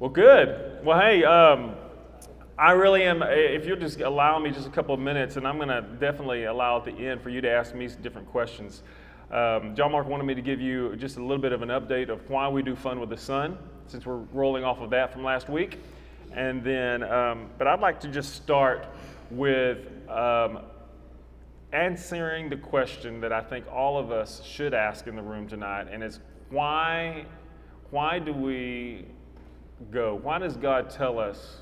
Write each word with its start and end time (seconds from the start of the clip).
Well, 0.00 0.08
good. 0.08 0.82
Well, 0.82 0.98
hey, 0.98 1.24
um, 1.24 1.74
I 2.58 2.72
really 2.72 3.02
am. 3.02 3.22
If 3.22 3.66
you'll 3.66 3.76
just 3.76 4.00
allow 4.00 4.38
me 4.38 4.50
just 4.50 4.66
a 4.66 4.70
couple 4.70 4.94
of 4.94 5.00
minutes, 5.00 5.36
and 5.36 5.46
I'm 5.46 5.58
going 5.58 5.68
to 5.68 5.82
definitely 5.82 6.44
allow 6.44 6.78
at 6.78 6.86
the 6.86 6.92
end 6.92 7.20
for 7.20 7.28
you 7.28 7.42
to 7.42 7.50
ask 7.50 7.74
me 7.74 7.86
some 7.86 8.00
different 8.00 8.26
questions. 8.26 8.82
Um, 9.30 9.74
John 9.76 9.92
Mark 9.92 10.08
wanted 10.08 10.24
me 10.24 10.34
to 10.34 10.40
give 10.40 10.58
you 10.58 10.96
just 10.96 11.18
a 11.18 11.20
little 11.20 11.36
bit 11.36 11.52
of 11.52 11.60
an 11.60 11.68
update 11.68 12.08
of 12.08 12.30
why 12.30 12.48
we 12.48 12.62
do 12.62 12.74
Fun 12.74 12.98
with 12.98 13.10
the 13.10 13.16
Sun, 13.18 13.58
since 13.88 14.06
we're 14.06 14.22
rolling 14.32 14.64
off 14.64 14.80
of 14.80 14.88
that 14.88 15.12
from 15.12 15.22
last 15.22 15.50
week. 15.50 15.78
And 16.32 16.64
then, 16.64 17.02
um, 17.02 17.50
but 17.58 17.66
I'd 17.66 17.80
like 17.80 18.00
to 18.00 18.08
just 18.08 18.34
start 18.36 18.86
with 19.30 19.86
um, 20.08 20.60
answering 21.74 22.48
the 22.48 22.56
question 22.56 23.20
that 23.20 23.34
I 23.34 23.42
think 23.42 23.66
all 23.70 23.98
of 23.98 24.10
us 24.10 24.42
should 24.44 24.72
ask 24.72 25.08
in 25.08 25.14
the 25.14 25.22
room 25.22 25.46
tonight, 25.46 25.88
and 25.92 26.02
it's 26.02 26.20
why, 26.48 27.26
why 27.90 28.18
do 28.18 28.32
we 28.32 29.04
go? 29.90 30.18
Why 30.22 30.38
does 30.38 30.56
God 30.56 30.90
tell 30.90 31.18
us 31.18 31.58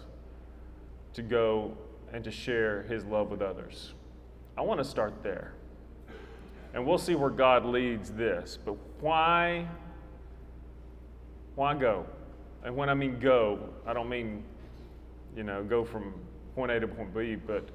to 1.14 1.22
go 1.22 1.76
and 2.12 2.24
to 2.24 2.30
share 2.30 2.82
His 2.84 3.04
love 3.04 3.30
with 3.30 3.42
others? 3.42 3.94
I 4.56 4.62
want 4.62 4.80
to 4.80 4.84
start 4.84 5.22
there. 5.22 5.52
And 6.74 6.86
we'll 6.86 6.98
see 6.98 7.14
where 7.14 7.30
God 7.30 7.64
leads 7.64 8.10
this. 8.10 8.58
But 8.64 8.76
why, 9.00 9.66
why 11.54 11.74
go? 11.74 12.06
And 12.64 12.76
when 12.76 12.88
I 12.88 12.94
mean 12.94 13.18
go, 13.20 13.60
I 13.86 13.92
don't 13.92 14.08
mean, 14.08 14.42
you 15.36 15.44
know, 15.44 15.62
go 15.62 15.84
from 15.84 16.12
point 16.54 16.72
A 16.72 16.80
to 16.80 16.88
point 16.88 17.14
B, 17.14 17.36
but 17.36 17.68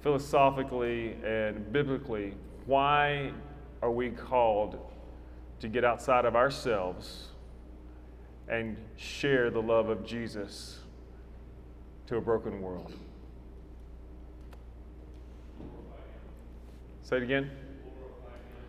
philosophically 0.00 1.16
and 1.24 1.72
biblically, 1.72 2.34
why 2.66 3.32
are 3.82 3.90
we 3.90 4.10
called 4.10 4.78
to 5.60 5.68
get 5.68 5.84
outside 5.84 6.24
of 6.24 6.34
ourselves 6.34 7.28
and 8.52 8.76
share 8.98 9.50
the 9.50 9.62
love 9.62 9.88
of 9.88 10.04
Jesus 10.04 10.80
to 12.06 12.16
a 12.16 12.20
broken 12.20 12.60
world? 12.60 12.92
Say 17.00 17.16
it 17.16 17.22
again. 17.22 17.50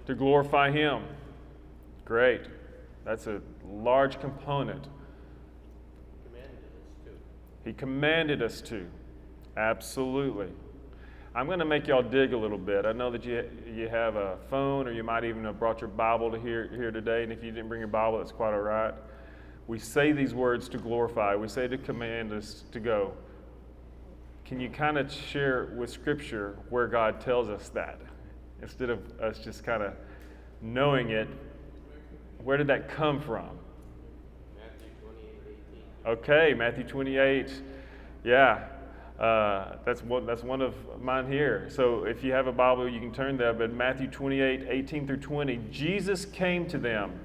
To 0.05 0.15
glorify 0.15 0.71
Him. 0.71 1.03
Great. 2.05 2.43
That's 3.03 3.27
a 3.27 3.41
large 3.65 4.21
component. 4.21 4.87
He 7.65 7.73
commanded 7.73 8.41
us 8.41 8.61
to. 8.61 8.87
Absolutely. 9.57 10.47
I'm 11.35 11.45
going 11.47 11.59
to 11.59 11.65
make 11.65 11.87
y'all 11.87 12.03
dig 12.03 12.31
a 12.31 12.37
little 12.37 12.57
bit. 12.57 12.85
I 12.85 12.93
know 12.93 13.11
that 13.11 13.25
you, 13.25 13.49
you 13.73 13.89
have 13.89 14.15
a 14.15 14.37
phone, 14.49 14.87
or 14.87 14.93
you 14.93 15.03
might 15.03 15.25
even 15.25 15.43
have 15.43 15.59
brought 15.59 15.81
your 15.81 15.89
Bible 15.89 16.31
to 16.31 16.39
here, 16.39 16.69
here 16.73 16.91
today. 16.91 17.23
And 17.23 17.33
if 17.33 17.43
you 17.43 17.51
didn't 17.51 17.67
bring 17.67 17.81
your 17.81 17.87
Bible, 17.89 18.19
that's 18.19 18.31
quite 18.31 18.53
all 18.53 18.61
right. 18.61 18.93
We 19.67 19.79
say 19.79 20.11
these 20.11 20.33
words 20.33 20.67
to 20.69 20.77
glorify, 20.77 21.35
we 21.35 21.47
say 21.47 21.67
to 21.67 21.77
command 21.77 22.33
us 22.33 22.63
to 22.71 22.79
go. 22.79 23.13
Can 24.45 24.59
you 24.59 24.69
kind 24.69 24.97
of 24.97 25.11
share 25.11 25.73
with 25.77 25.89
Scripture 25.89 26.57
where 26.69 26.87
God 26.87 27.21
tells 27.21 27.47
us 27.47 27.69
that? 27.69 27.99
Instead 28.61 28.89
of 28.89 28.99
us 29.19 29.39
just 29.39 29.63
kind 29.63 29.81
of 29.81 29.93
knowing 30.61 31.11
it, 31.11 31.27
where 32.43 32.57
did 32.57 32.67
that 32.67 32.89
come 32.89 33.21
from? 33.21 33.49
Matthew 34.57 34.89
28, 35.01 35.33
18. 36.05 36.11
Okay, 36.13 36.53
Matthew 36.53 36.83
28. 36.83 37.51
Yeah, 38.25 38.65
uh, 39.19 39.77
that's, 39.85 40.03
one, 40.03 40.25
that's 40.25 40.43
one 40.43 40.61
of 40.61 40.75
mine 41.01 41.31
here. 41.31 41.67
So 41.69 42.03
if 42.03 42.23
you 42.23 42.33
have 42.33 42.47
a 42.47 42.51
Bible, 42.51 42.89
you 42.89 42.99
can 42.99 43.13
turn 43.13 43.37
there. 43.37 43.53
But 43.53 43.73
Matthew 43.73 44.07
28, 44.07 44.67
18 44.69 45.07
through 45.07 45.17
20, 45.17 45.59
Jesus 45.71 46.25
came 46.25 46.67
to 46.67 46.77
them. 46.77 47.19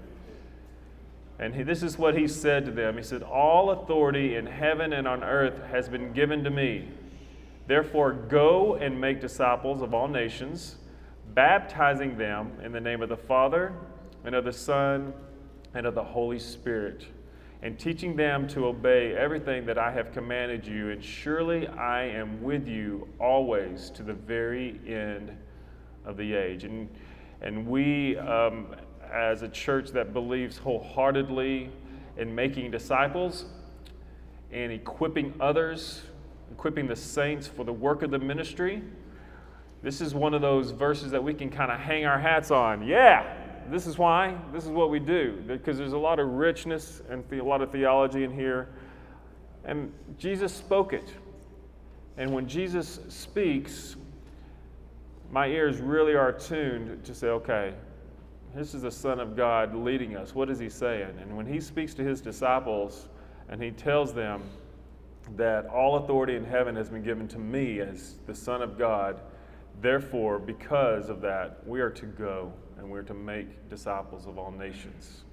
And 1.39 1.55
he, 1.55 1.63
this 1.63 1.83
is 1.83 1.99
what 1.99 2.17
he 2.17 2.27
said 2.27 2.65
to 2.65 2.71
them 2.71 2.97
He 2.97 3.03
said, 3.03 3.23
All 3.23 3.71
authority 3.71 4.37
in 4.37 4.47
heaven 4.47 4.93
and 4.93 5.07
on 5.07 5.23
earth 5.23 5.61
has 5.71 5.89
been 5.89 6.13
given 6.13 6.45
to 6.45 6.51
me. 6.51 6.89
Therefore, 7.67 8.13
go 8.13 8.75
and 8.75 9.01
make 9.01 9.21
disciples 9.21 9.83
of 9.83 9.93
all 9.93 10.09
nations, 10.09 10.77
baptizing 11.35 12.17
them 12.17 12.53
in 12.63 12.73
the 12.73 12.81
name 12.81 13.03
of 13.03 13.09
the 13.09 13.17
Father, 13.17 13.75
and 14.25 14.35
of 14.35 14.45
the 14.45 14.53
Son, 14.53 15.13
and 15.75 15.87
of 15.87 15.95
the 15.95 16.03
Holy 16.03 16.39
Spirit 16.39 17.07
and 17.63 17.79
teaching 17.79 18.15
them 18.15 18.47
to 18.49 18.67
obey 18.67 19.15
everything 19.17 19.67
that 19.67 19.79
I 19.79 19.91
have 19.91 20.13
commanded 20.13 20.67
you. 20.67 20.91
And 20.91 21.03
surely 21.03 21.67
I 21.67 22.05
am 22.05 22.43
with 22.43 22.69
you 22.69 23.09
always 23.19 23.91
to 23.91 24.03
the 24.03 24.15
very 24.15 24.81
end 24.87 25.37
of 26.05 26.17
the 26.17 26.35
age. 26.35 26.65
And, 26.65 26.89
and 27.41 27.67
we, 27.67 28.17
um, 28.19 28.77
as 29.13 29.43
a 29.43 29.49
church 29.49 29.91
that 29.91 30.13
believes 30.13 30.59
wholeheartedly 30.59 31.71
in 32.17 32.35
making 32.35 32.71
disciples 32.71 33.47
and 34.53 34.73
equipping 34.73 35.35
others, 35.41 36.03
equipping 36.51 36.87
the 36.87 36.97
saints 36.97 37.47
for 37.47 37.65
the 37.65 37.73
work 37.73 38.03
of 38.03 38.11
the 38.11 38.19
ministry, 38.19 38.83
this 39.83 40.01
is 40.01 40.15
one 40.15 40.35
of 40.35 40.41
those 40.41 40.73
verses 40.73 41.11
that 41.13 41.23
we 41.23 41.33
can 41.35 41.51
kind 41.51 41.71
of 41.71 41.79
hang 41.79 42.05
our 42.05 42.19
hats 42.19 42.51
on. 42.51 42.87
Yeah, 42.87 43.37
this 43.71 43.87
is 43.87 43.97
why. 43.99 44.37
This 44.53 44.65
is 44.65 44.71
what 44.71 44.91
we 44.91 44.99
do. 44.99 45.43
Because 45.47 45.79
there's 45.79 45.93
a 45.93 45.99
lot 45.99 46.19
of 46.19 46.29
richness 46.29 47.03
and 47.09 47.25
a 47.33 47.45
lot 47.45 47.63
of 47.63 47.71
theology 47.71 48.25
in 48.25 48.33
here. 48.33 48.71
And 49.65 49.93
Jesus 50.19 50.53
spoke 50.53 50.93
it. 50.93 51.15
And 52.17 52.33
when 52.33 52.49
Jesus 52.49 52.99
speaks, 53.09 53.95
my 55.31 55.47
ears 55.47 55.79
really 55.79 56.15
are 56.15 56.33
tuned 56.33 57.05
to 57.05 57.15
say, 57.15 57.29
okay, 57.29 57.75
this 58.55 58.75
is 58.75 58.83
the 58.83 58.91
Son 58.91 59.21
of 59.21 59.37
God 59.37 59.75
leading 59.75 60.17
us. 60.17 60.35
What 60.35 60.51
is 60.51 60.59
he 60.59 60.69
saying? 60.69 61.19
And 61.21 61.37
when 61.37 61.47
he 61.47 61.61
speaks 61.61 61.95
to 61.95 62.03
his 62.03 62.21
disciples 62.21 63.09
and 63.49 63.63
he 63.63 63.71
tells 63.71 64.13
them 64.13 64.43
that 65.37 65.67
all 65.67 65.97
authority 65.97 66.37
in 66.37 66.45
heaven 66.45 66.75
has 66.77 66.89
been 66.89 67.03
given 67.03 67.29
to 67.29 67.39
me 67.39 67.81
as 67.81 68.15
the 68.27 68.35
Son 68.35 68.63
of 68.63 68.79
God, 68.79 69.21
therefore, 69.81 70.39
because 70.39 71.09
of 71.09 71.21
that, 71.21 71.67
we 71.67 71.81
are 71.81 71.91
to 71.91 72.07
go 72.07 72.53
and 72.79 72.91
we're 72.91 73.03
to 73.03 73.15
make 73.15 73.69
disciples 73.69 74.27
of 74.27 74.39
all 74.39 74.51
nations. 74.51 75.25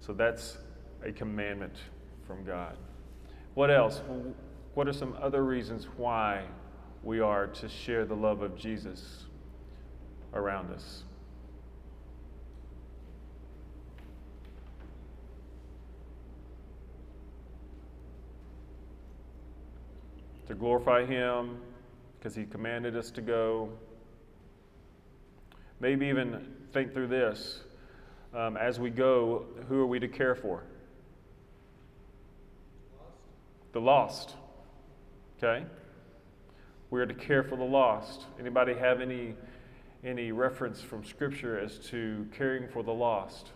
So 0.00 0.12
that's 0.12 0.58
a 1.02 1.12
commandment 1.12 1.74
from 2.26 2.44
God. 2.44 2.76
What 3.54 3.70
else? 3.70 4.02
What 4.74 4.86
are 4.86 4.92
some 4.92 5.16
other 5.20 5.44
reasons 5.44 5.86
why 5.96 6.44
we 7.02 7.20
are 7.20 7.46
to 7.46 7.68
share 7.68 8.04
the 8.04 8.14
love 8.14 8.42
of 8.42 8.56
Jesus 8.56 9.24
around 10.34 10.72
us? 10.72 11.04
To 20.48 20.54
glorify 20.54 21.06
Him 21.06 21.58
because 22.18 22.34
He 22.34 22.44
commanded 22.44 22.96
us 22.96 23.10
to 23.12 23.22
go 23.22 23.70
Maybe 25.80 26.06
even 26.06 26.54
think 26.72 26.92
through 26.92 27.06
this. 27.06 27.60
Um, 28.34 28.56
as 28.56 28.80
we 28.80 28.90
go, 28.90 29.46
who 29.68 29.80
are 29.80 29.86
we 29.86 30.00
to 30.00 30.08
care 30.08 30.34
for? 30.34 30.64
Lost. 32.98 33.72
The 33.72 33.80
lost. 33.80 34.34
Okay? 35.38 35.64
We 36.90 37.00
are 37.00 37.06
to 37.06 37.14
care 37.14 37.44
for 37.44 37.56
the 37.56 37.64
lost. 37.64 38.26
Anybody 38.40 38.74
have 38.74 39.00
any 39.00 39.34
any 40.04 40.30
reference 40.30 40.80
from 40.80 41.04
Scripture 41.04 41.58
as 41.58 41.78
to 41.78 42.26
caring 42.32 42.68
for 42.68 42.84
the 42.84 42.92
lost? 42.92 43.50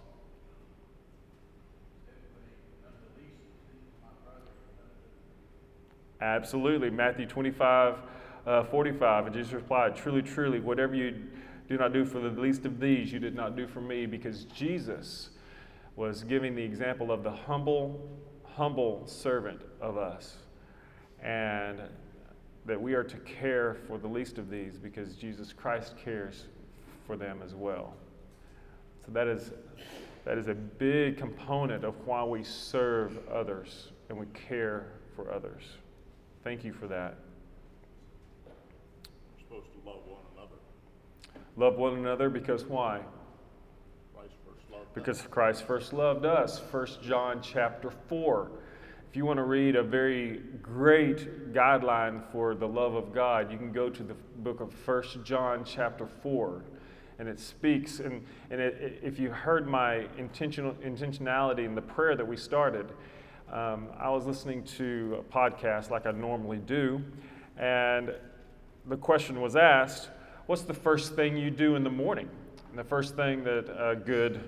Absolutely. 6.22 6.88
Matthew 6.88 7.26
25, 7.26 7.98
uh, 8.46 8.62
45. 8.64 9.26
And 9.26 9.34
Jesus 9.34 9.52
replied, 9.52 9.96
Truly, 9.96 10.22
truly, 10.22 10.60
whatever 10.60 10.94
you 10.94 11.20
do 11.68 11.76
not 11.76 11.92
do 11.92 12.04
for 12.04 12.20
the 12.20 12.28
least 12.40 12.64
of 12.64 12.78
these, 12.78 13.12
you 13.12 13.18
did 13.18 13.34
not 13.34 13.56
do 13.56 13.66
for 13.66 13.80
me, 13.80 14.06
because 14.06 14.44
Jesus 14.44 15.30
was 15.96 16.22
giving 16.22 16.54
the 16.54 16.62
example 16.62 17.10
of 17.10 17.24
the 17.24 17.30
humble, 17.30 18.08
humble 18.44 19.02
servant 19.04 19.62
of 19.80 19.98
us. 19.98 20.36
And 21.24 21.80
that 22.66 22.80
we 22.80 22.94
are 22.94 23.02
to 23.02 23.16
care 23.18 23.74
for 23.88 23.98
the 23.98 24.06
least 24.06 24.38
of 24.38 24.48
these 24.48 24.78
because 24.78 25.16
Jesus 25.16 25.52
Christ 25.52 25.94
cares 26.02 26.44
for 27.04 27.16
them 27.16 27.40
as 27.44 27.56
well. 27.56 27.94
So 29.04 29.10
that 29.10 29.26
is, 29.26 29.50
that 30.24 30.38
is 30.38 30.46
a 30.46 30.54
big 30.54 31.16
component 31.16 31.82
of 31.82 31.96
why 32.06 32.22
we 32.22 32.44
serve 32.44 33.18
others 33.28 33.90
and 34.08 34.16
we 34.16 34.26
care 34.26 34.92
for 35.16 35.32
others. 35.32 35.64
Thank 36.44 36.64
you 36.64 36.72
for 36.72 36.88
that. 36.88 37.18
We're 38.44 39.44
supposed 39.44 39.72
to 39.74 39.88
Love 39.88 40.00
one 40.06 40.20
another 40.36 40.56
Love 41.56 41.76
one 41.76 41.94
another 41.98 42.28
because 42.28 42.64
why? 42.64 43.00
Christ 44.12 44.34
first 44.44 44.70
loved 44.72 44.94
Because 44.94 45.22
Christ 45.22 45.62
first 45.64 45.92
loved 45.92 46.26
us. 46.26 46.60
1 46.70 46.86
John 47.00 47.40
chapter 47.42 47.92
4. 48.08 48.50
If 49.08 49.16
you 49.16 49.24
want 49.24 49.36
to 49.36 49.44
read 49.44 49.76
a 49.76 49.84
very 49.84 50.40
great 50.60 51.52
guideline 51.52 52.22
for 52.32 52.56
the 52.56 52.66
love 52.66 52.94
of 52.94 53.14
God, 53.14 53.52
you 53.52 53.58
can 53.58 53.70
go 53.70 53.88
to 53.88 54.02
the 54.02 54.14
book 54.38 54.60
of 54.60 54.72
1 54.88 55.24
John 55.24 55.64
chapter 55.64 56.06
4. 56.06 56.64
And 57.20 57.28
it 57.28 57.38
speaks, 57.38 58.00
and, 58.00 58.26
and 58.50 58.60
it, 58.60 58.74
it, 58.80 59.00
if 59.04 59.20
you 59.20 59.30
heard 59.30 59.68
my 59.68 60.06
intentional 60.18 60.72
intentionality 60.84 61.66
in 61.66 61.76
the 61.76 61.82
prayer 61.82 62.16
that 62.16 62.26
we 62.26 62.36
started, 62.36 62.90
um, 63.52 63.88
I 63.98 64.08
was 64.08 64.24
listening 64.24 64.64
to 64.78 65.18
a 65.20 65.32
podcast 65.32 65.90
like 65.90 66.06
I 66.06 66.10
normally 66.10 66.56
do, 66.56 67.02
and 67.58 68.14
the 68.86 68.96
question 68.96 69.40
was 69.40 69.56
asked 69.56 70.08
What's 70.46 70.62
the 70.62 70.74
first 70.74 71.14
thing 71.14 71.36
you 71.36 71.50
do 71.50 71.76
in 71.76 71.84
the 71.84 71.90
morning? 71.90 72.28
And 72.70 72.78
the 72.78 72.84
first 72.84 73.14
thing 73.14 73.44
that 73.44 73.66
a 73.78 73.94
good 73.94 74.40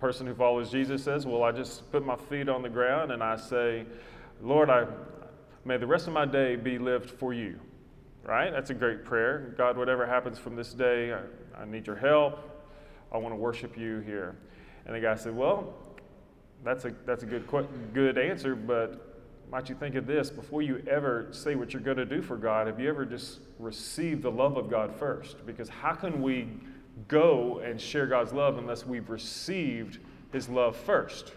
person 0.00 0.26
who 0.26 0.34
follows 0.34 0.70
Jesus 0.70 1.04
says, 1.04 1.26
Well, 1.26 1.42
I 1.42 1.52
just 1.52 1.90
put 1.92 2.04
my 2.04 2.16
feet 2.16 2.48
on 2.48 2.62
the 2.62 2.68
ground 2.68 3.12
and 3.12 3.22
I 3.22 3.36
say, 3.36 3.84
Lord, 4.42 4.70
I, 4.70 4.86
may 5.64 5.76
the 5.76 5.86
rest 5.86 6.06
of 6.06 6.14
my 6.14 6.24
day 6.24 6.56
be 6.56 6.78
lived 6.78 7.10
for 7.10 7.32
you. 7.32 7.60
Right? 8.24 8.50
That's 8.50 8.70
a 8.70 8.74
great 8.74 9.04
prayer. 9.04 9.54
God, 9.56 9.76
whatever 9.76 10.06
happens 10.06 10.38
from 10.38 10.56
this 10.56 10.72
day, 10.72 11.12
I, 11.12 11.62
I 11.62 11.64
need 11.66 11.86
your 11.86 11.96
help. 11.96 12.40
I 13.12 13.18
want 13.18 13.32
to 13.32 13.36
worship 13.36 13.76
you 13.76 14.00
here. 14.00 14.34
And 14.86 14.96
the 14.96 15.00
guy 15.00 15.14
said, 15.14 15.36
Well, 15.36 15.74
that's 16.64 16.84
a, 16.84 16.94
that's 17.06 17.22
a 17.22 17.26
good, 17.26 17.46
good 17.92 18.18
answer, 18.18 18.54
but 18.56 19.20
might 19.50 19.68
you 19.68 19.74
think 19.74 19.94
of 19.94 20.06
this 20.06 20.30
before 20.30 20.62
you 20.62 20.82
ever 20.90 21.28
say 21.30 21.54
what 21.54 21.72
you're 21.72 21.82
going 21.82 21.98
to 21.98 22.06
do 22.06 22.22
for 22.22 22.36
God, 22.36 22.66
have 22.66 22.80
you 22.80 22.88
ever 22.88 23.04
just 23.04 23.40
received 23.58 24.22
the 24.22 24.30
love 24.30 24.56
of 24.56 24.70
God 24.70 24.94
first? 24.96 25.44
Because 25.46 25.68
how 25.68 25.92
can 25.94 26.22
we 26.22 26.48
go 27.06 27.58
and 27.58 27.80
share 27.80 28.06
God's 28.06 28.32
love 28.32 28.58
unless 28.58 28.86
we've 28.86 29.10
received 29.10 29.98
his 30.32 30.48
love 30.48 30.74
first? 30.76 31.34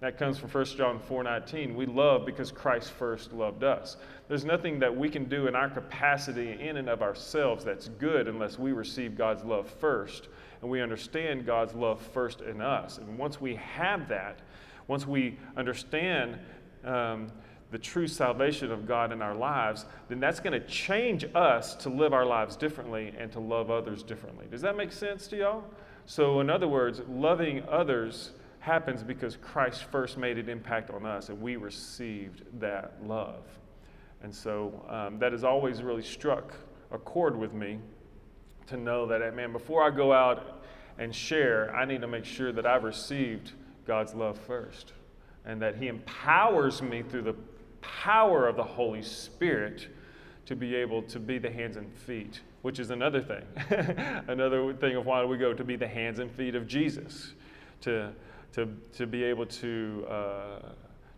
That 0.00 0.16
comes 0.16 0.38
from 0.38 0.48
1 0.48 0.64
John 0.76 1.00
4:19. 1.00 1.74
We 1.74 1.86
love 1.86 2.24
because 2.24 2.52
Christ 2.52 2.92
first 2.92 3.32
loved 3.32 3.64
us. 3.64 3.96
There's 4.28 4.44
nothing 4.44 4.78
that 4.78 4.96
we 4.96 5.08
can 5.08 5.24
do 5.24 5.48
in 5.48 5.56
our 5.56 5.68
capacity 5.68 6.52
in 6.60 6.76
and 6.76 6.88
of 6.88 7.02
ourselves 7.02 7.64
that's 7.64 7.88
good 7.88 8.28
unless 8.28 8.58
we 8.58 8.72
receive 8.72 9.16
God's 9.16 9.44
love 9.44 9.68
first 9.68 10.28
and 10.60 10.70
we 10.70 10.80
understand 10.80 11.46
God's 11.46 11.74
love 11.74 12.00
first 12.00 12.40
in 12.40 12.60
us. 12.60 12.98
And 12.98 13.18
once 13.18 13.40
we 13.40 13.56
have 13.56 14.08
that, 14.08 14.40
once 14.86 15.06
we 15.06 15.38
understand 15.56 16.38
um, 16.84 17.30
the 17.70 17.78
true 17.78 18.06
salvation 18.06 18.72
of 18.72 18.86
God 18.86 19.12
in 19.12 19.20
our 19.20 19.34
lives, 19.34 19.84
then 20.08 20.20
that's 20.20 20.40
going 20.40 20.58
to 20.58 20.66
change 20.66 21.24
us 21.34 21.74
to 21.76 21.88
live 21.88 22.12
our 22.12 22.24
lives 22.24 22.56
differently 22.56 23.12
and 23.18 23.30
to 23.32 23.40
love 23.40 23.70
others 23.70 24.02
differently. 24.02 24.46
Does 24.50 24.62
that 24.62 24.76
make 24.76 24.92
sense 24.92 25.26
to 25.28 25.36
y'all? 25.36 25.64
So, 26.06 26.40
in 26.40 26.48
other 26.48 26.68
words, 26.68 27.02
loving 27.08 27.62
others 27.68 28.32
happens 28.60 29.02
because 29.02 29.36
Christ 29.36 29.84
first 29.84 30.16
made 30.18 30.38
an 30.38 30.48
impact 30.48 30.90
on 30.90 31.06
us 31.06 31.28
and 31.28 31.40
we 31.40 31.56
received 31.56 32.42
that 32.60 32.94
love. 33.06 33.44
And 34.22 34.34
so 34.34 34.84
um, 34.88 35.18
that 35.18 35.32
has 35.32 35.44
always 35.44 35.82
really 35.82 36.02
struck 36.02 36.54
a 36.90 36.98
chord 36.98 37.36
with 37.36 37.52
me 37.52 37.78
to 38.68 38.76
know 38.76 39.06
that, 39.06 39.34
man, 39.34 39.52
before 39.52 39.82
I 39.82 39.90
go 39.90 40.12
out 40.12 40.62
and 40.98 41.14
share, 41.14 41.74
I 41.74 41.84
need 41.84 42.00
to 42.00 42.08
make 42.08 42.24
sure 42.24 42.52
that 42.52 42.66
I've 42.66 42.84
received 42.84 43.52
God's 43.86 44.14
love 44.14 44.38
first 44.38 44.92
and 45.44 45.62
that 45.62 45.76
He 45.76 45.88
empowers 45.88 46.82
me 46.82 47.02
through 47.02 47.22
the 47.22 47.36
power 47.80 48.46
of 48.46 48.56
the 48.56 48.64
Holy 48.64 49.02
Spirit 49.02 49.88
to 50.46 50.56
be 50.56 50.74
able 50.74 51.02
to 51.02 51.18
be 51.20 51.38
the 51.38 51.50
hands 51.50 51.76
and 51.76 51.92
feet, 51.92 52.40
which 52.62 52.78
is 52.78 52.90
another 52.90 53.20
thing. 53.20 53.42
another 54.28 54.72
thing 54.74 54.96
of 54.96 55.06
why 55.06 55.24
we 55.24 55.36
go 55.36 55.52
to 55.52 55.64
be 55.64 55.76
the 55.76 55.86
hands 55.86 56.18
and 56.18 56.30
feet 56.30 56.54
of 56.54 56.66
Jesus, 56.66 57.34
to, 57.82 58.12
to, 58.52 58.68
to 58.94 59.06
be 59.06 59.24
able 59.24 59.46
to, 59.46 60.06
uh, 60.08 60.58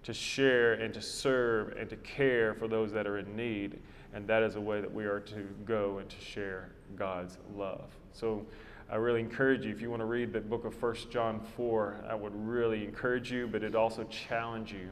to 0.02 0.12
share 0.12 0.74
and 0.74 0.92
to 0.94 1.02
serve 1.02 1.76
and 1.76 1.88
to 1.90 1.96
care 1.96 2.54
for 2.54 2.68
those 2.68 2.92
that 2.92 3.06
are 3.06 3.18
in 3.18 3.36
need. 3.36 3.80
And 4.12 4.26
that 4.26 4.42
is 4.42 4.56
a 4.56 4.60
way 4.60 4.80
that 4.80 4.92
we 4.92 5.04
are 5.04 5.20
to 5.20 5.46
go 5.64 5.98
and 5.98 6.08
to 6.08 6.20
share 6.20 6.70
God's 6.96 7.38
love. 7.56 7.90
So 8.12 8.44
I 8.90 8.96
really 8.96 9.20
encourage 9.20 9.64
you, 9.64 9.70
if 9.70 9.80
you 9.80 9.88
want 9.88 10.00
to 10.00 10.06
read 10.06 10.32
the 10.32 10.40
book 10.40 10.64
of 10.64 10.80
1 10.82 10.96
John 11.10 11.40
4, 11.56 12.06
I 12.08 12.14
would 12.16 12.34
really 12.34 12.84
encourage 12.84 13.30
you, 13.30 13.46
but 13.46 13.62
it 13.62 13.76
also 13.76 14.02
challenge 14.04 14.72
you 14.72 14.90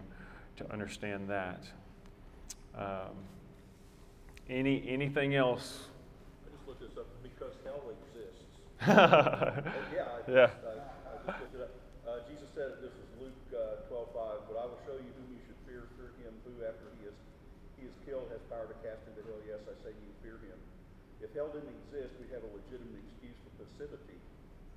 to 0.57 0.73
understand 0.73 1.29
that. 1.29 1.65
Um, 2.77 3.19
any 4.49 4.87
anything 4.89 5.35
else? 5.35 5.91
I 6.47 6.55
just 6.55 6.69
looked 6.69 6.81
this 6.81 6.97
up 6.97 7.11
because 7.27 7.59
hell 7.65 7.83
exists. 7.91 8.47
oh, 8.87 8.95
yeah, 9.91 10.15
I 10.15 10.19
just, 10.23 10.31
yeah. 10.31 10.51
I, 10.63 10.73
I 10.79 11.27
just 11.27 11.41
looked 11.43 11.55
it 11.59 11.63
up. 11.67 11.75
Uh, 12.07 12.23
Jesus 12.31 12.49
said, 12.55 12.79
this 12.81 12.95
is 12.95 13.07
Luke 13.19 13.35
uh, 13.51 13.83
12, 13.91 14.15
5, 14.15 14.47
but 14.47 14.57
I 14.57 14.65
will 14.65 14.81
show 14.87 14.95
you 14.95 15.11
whom 15.11 15.29
you 15.35 15.43
should 15.43 15.59
fear, 15.67 15.91
fear 15.99 16.15
him 16.23 16.33
who 16.47 16.55
after 16.65 16.87
he 17.03 17.11
is, 17.11 17.17
he 17.79 17.87
is 17.87 17.97
killed 18.05 18.27
has 18.35 18.43
power 18.51 18.67
to 18.67 18.77
cast 18.83 19.07
into 19.07 19.23
hell. 19.25 19.41
Yes, 19.47 19.63
I 19.65 19.75
say 19.87 19.95
you 19.95 20.11
fear 20.21 20.37
him. 20.43 20.59
If 21.23 21.31
hell 21.35 21.51
didn't 21.51 21.73
exist, 21.87 22.15
we'd 22.19 22.35
have 22.35 22.43
a 22.43 22.53
legitimate 22.53 22.99
excuse 23.07 23.39
for 23.47 23.65
passivity. 23.65 24.19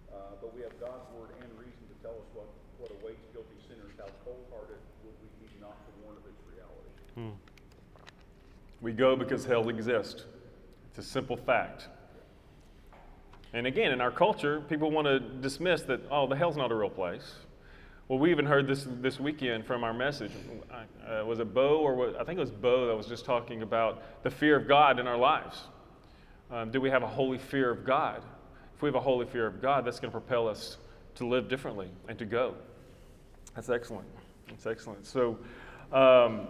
Uh, 0.09 0.37
but 0.41 0.53
we 0.53 0.61
have 0.61 0.73
God's 0.79 1.05
word 1.17 1.33
and 1.41 1.49
reason 1.57 1.85
to 1.89 1.95
tell 2.01 2.17
us 2.17 2.27
what, 2.33 2.49
what 2.77 2.91
awaits 3.01 3.25
guilty 3.33 3.57
sinners. 3.69 3.93
How 3.97 4.09
cold-hearted 4.25 4.81
would 5.05 5.17
we 5.21 5.29
be 5.41 5.49
not 5.61 5.77
to 5.85 5.91
warn 6.03 6.17
of 6.17 6.25
its 6.29 6.41
reality? 6.49 6.91
Hmm. 7.15 7.37
We 8.81 8.91
go 8.91 9.15
because 9.15 9.45
hell 9.45 9.69
exists. 9.69 10.25
It's 10.89 10.99
a 10.99 11.03
simple 11.03 11.37
fact. 11.37 11.87
And 13.53 13.67
again, 13.67 13.91
in 13.91 14.01
our 14.01 14.11
culture, 14.11 14.61
people 14.69 14.91
want 14.91 15.07
to 15.07 15.19
dismiss 15.19 15.83
that, 15.83 16.01
oh, 16.09 16.27
the 16.27 16.35
hell's 16.35 16.57
not 16.57 16.71
a 16.71 16.75
real 16.75 16.89
place. 16.89 17.35
Well, 18.07 18.19
we 18.19 18.31
even 18.31 18.45
heard 18.45 18.67
this 18.67 18.85
this 18.99 19.19
weekend 19.19 19.65
from 19.65 19.83
our 19.83 19.93
message. 19.93 20.31
Uh, 21.07 21.23
was 21.25 21.39
it 21.39 21.53
Bo 21.53 21.77
or 21.77 21.95
what, 21.95 22.19
I 22.19 22.23
think 22.23 22.37
it 22.37 22.41
was 22.41 22.51
Bo 22.51 22.87
that 22.87 22.95
was 22.95 23.07
just 23.07 23.23
talking 23.23 23.61
about 23.61 24.23
the 24.23 24.29
fear 24.29 24.57
of 24.57 24.67
God 24.67 24.99
in 24.99 25.07
our 25.07 25.17
lives. 25.17 25.63
Um, 26.51 26.71
do 26.71 26.81
we 26.81 26.89
have 26.89 27.03
a 27.03 27.07
holy 27.07 27.37
fear 27.37 27.69
of 27.71 27.85
God? 27.85 28.21
If 28.75 28.81
we 28.81 28.87
have 28.87 28.95
a 28.95 29.01
holy 29.01 29.25
fear 29.25 29.47
of 29.47 29.61
God, 29.61 29.85
that's 29.85 29.99
going 29.99 30.11
to 30.11 30.19
propel 30.19 30.47
us 30.49 30.77
to 31.15 31.25
live 31.25 31.47
differently 31.47 31.89
and 32.09 32.19
to 32.19 32.25
go. 32.25 32.55
That's 33.55 33.69
excellent. 33.69 34.07
That's 34.49 34.65
excellent. 34.65 35.05
So, 35.05 35.37
um, 35.93 36.47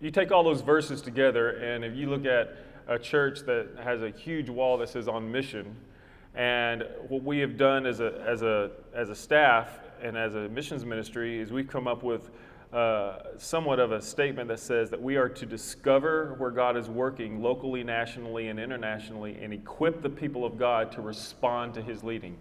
you 0.00 0.10
take 0.10 0.30
all 0.30 0.44
those 0.44 0.60
verses 0.60 1.00
together, 1.00 1.50
and 1.50 1.84
if 1.84 1.94
you 1.94 2.10
look 2.10 2.26
at 2.26 2.56
a 2.86 2.98
church 2.98 3.40
that 3.46 3.68
has 3.82 4.02
a 4.02 4.10
huge 4.10 4.50
wall 4.50 4.76
that 4.78 4.90
says 4.90 5.08
on 5.08 5.32
mission, 5.32 5.74
and 6.36 6.84
what 7.08 7.22
we 7.22 7.38
have 7.38 7.56
done 7.56 7.86
as 7.86 8.00
a, 8.00 8.22
as 8.26 8.42
a, 8.42 8.70
as 8.94 9.08
a 9.08 9.14
staff 9.14 9.70
and 10.02 10.16
as 10.16 10.34
a 10.34 10.48
missions 10.50 10.84
ministry 10.84 11.40
is 11.40 11.50
we've 11.50 11.68
come 11.68 11.88
up 11.88 12.02
with 12.02 12.30
uh, 12.72 13.20
somewhat 13.38 13.80
of 13.80 13.92
a 13.92 14.02
statement 14.02 14.48
that 14.48 14.60
says 14.60 14.90
that 14.90 15.00
we 15.00 15.16
are 15.16 15.30
to 15.30 15.46
discover 15.46 16.34
where 16.36 16.50
God 16.50 16.76
is 16.76 16.88
working 16.90 17.40
locally, 17.40 17.82
nationally, 17.82 18.48
and 18.48 18.60
internationally 18.60 19.38
and 19.40 19.54
equip 19.54 20.02
the 20.02 20.10
people 20.10 20.44
of 20.44 20.58
God 20.58 20.92
to 20.92 21.00
respond 21.00 21.72
to 21.74 21.82
his 21.82 22.04
leading. 22.04 22.36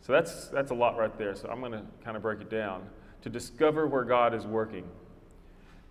So 0.00 0.12
that's, 0.12 0.48
that's 0.48 0.70
a 0.70 0.74
lot 0.74 0.96
right 0.96 1.16
there. 1.18 1.34
So 1.34 1.50
I'm 1.50 1.60
going 1.60 1.72
to 1.72 1.82
kind 2.02 2.16
of 2.16 2.22
break 2.22 2.40
it 2.40 2.48
down. 2.48 2.86
To 3.22 3.28
discover 3.28 3.86
where 3.86 4.04
God 4.04 4.32
is 4.32 4.46
working. 4.46 4.84